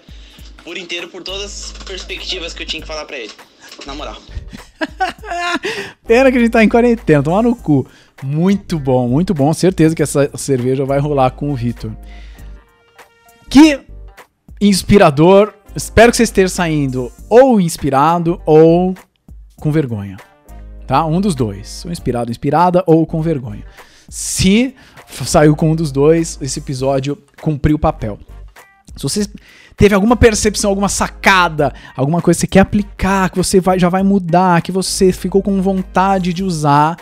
por 0.63 0.77
inteiro, 0.77 1.07
por 1.07 1.23
todas 1.23 1.73
as 1.73 1.83
perspectivas 1.83 2.53
que 2.53 2.61
eu 2.61 2.67
tinha 2.67 2.79
que 2.79 2.87
falar 2.87 3.05
pra 3.05 3.17
ele 3.17 3.31
na 3.87 3.95
moral. 3.95 4.21
Pena 6.05 6.31
que 6.31 6.37
a 6.37 6.39
gente 6.39 6.51
tá 6.51 6.63
em 6.63 6.69
quarentena, 6.69 7.23
tomar 7.23 7.41
no 7.41 7.55
cu. 7.55 7.87
Muito 8.21 8.77
bom, 8.77 9.07
muito 9.07 9.33
bom. 9.33 9.51
Certeza 9.51 9.95
que 9.95 10.03
essa 10.03 10.29
cerveja 10.37 10.85
vai 10.85 10.99
rolar 10.99 11.31
com 11.31 11.51
o 11.51 11.55
Vitor. 11.55 11.91
Que 13.49 13.79
inspirador. 14.61 15.55
Espero 15.75 16.11
que 16.11 16.17
você 16.17 16.23
esteja 16.23 16.49
saindo 16.49 17.11
ou 17.27 17.59
inspirado 17.59 18.39
ou 18.45 18.93
com 19.55 19.71
vergonha. 19.71 20.17
Tá? 20.85 21.03
Um 21.03 21.19
dos 21.19 21.33
dois. 21.33 21.83
Ou 21.83 21.91
inspirado, 21.91 22.29
inspirada 22.29 22.83
ou 22.85 23.07
com 23.07 23.23
vergonha. 23.23 23.65
Se 24.07 24.75
saiu 25.25 25.55
com 25.55 25.71
um 25.71 25.75
dos 25.75 25.91
dois, 25.91 26.37
esse 26.41 26.59
episódio 26.59 27.17
cumpriu 27.41 27.75
o 27.75 27.79
papel. 27.79 28.19
Se 28.95 29.03
você 29.03 29.27
teve 29.77 29.95
alguma 29.95 30.15
percepção, 30.15 30.69
alguma 30.69 30.89
sacada, 30.89 31.73
alguma 31.95 32.21
coisa 32.21 32.37
que 32.37 32.41
você 32.41 32.47
quer 32.47 32.59
aplicar, 32.59 33.29
que 33.29 33.37
você 33.37 33.59
vai, 33.59 33.79
já 33.79 33.89
vai 33.89 34.03
mudar, 34.03 34.61
que 34.61 34.71
você 34.71 35.11
ficou 35.11 35.41
com 35.41 35.61
vontade 35.61 36.33
de 36.33 36.43
usar, 36.43 36.97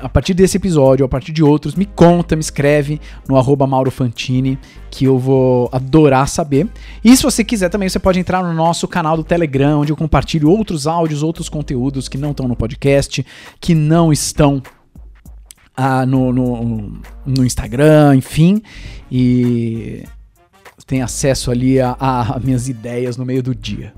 a 0.00 0.08
partir 0.08 0.34
desse 0.34 0.56
episódio, 0.56 1.04
a 1.04 1.08
partir 1.08 1.32
de 1.32 1.42
outros, 1.42 1.74
me 1.74 1.84
conta, 1.84 2.36
me 2.36 2.40
escreve 2.40 3.00
no 3.28 3.36
arroba 3.36 3.66
Mauro 3.66 3.90
Fantini, 3.90 4.58
que 4.90 5.04
eu 5.04 5.18
vou 5.18 5.68
adorar 5.72 6.28
saber. 6.28 6.68
E 7.04 7.16
se 7.16 7.22
você 7.22 7.42
quiser 7.42 7.68
também, 7.68 7.88
você 7.88 7.98
pode 7.98 8.20
entrar 8.20 8.42
no 8.42 8.52
nosso 8.52 8.86
canal 8.86 9.16
do 9.16 9.24
Telegram, 9.24 9.80
onde 9.80 9.92
eu 9.92 9.96
compartilho 9.96 10.48
outros 10.48 10.86
áudios, 10.86 11.22
outros 11.22 11.48
conteúdos 11.48 12.08
que 12.08 12.16
não 12.16 12.30
estão 12.30 12.46
no 12.46 12.54
podcast, 12.54 13.26
que 13.60 13.74
não 13.74 14.12
estão 14.12 14.62
ah, 15.80 16.04
no, 16.04 16.32
no, 16.32 17.00
no 17.24 17.46
Instagram, 17.46 18.16
enfim. 18.16 18.60
E 19.10 20.02
tem 20.84 21.02
acesso 21.02 21.52
ali 21.52 21.80
a, 21.80 21.96
a, 22.00 22.40
minhas 22.42 22.68
ideias 22.68 23.16
no 23.16 23.24
meio 23.24 23.44
do 23.44 23.54
dia. 23.54 23.94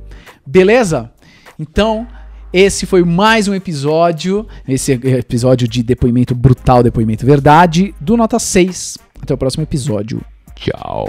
Beleza? 0.46 1.10
Então, 1.58 2.06
esse 2.52 2.84
foi 2.84 3.02
mais 3.02 3.48
um 3.48 3.54
episódio, 3.54 4.46
esse 4.68 4.92
episódio 4.92 5.66
de 5.66 5.82
depoimento 5.82 6.34
brutal, 6.34 6.82
depoimento 6.82 7.24
verdade, 7.24 7.94
do 7.98 8.14
Nota 8.14 8.38
6. 8.38 8.98
Até 9.22 9.32
o 9.32 9.38
próximo 9.38 9.62
episódio. 9.62 10.20
Tchau. 10.54 11.08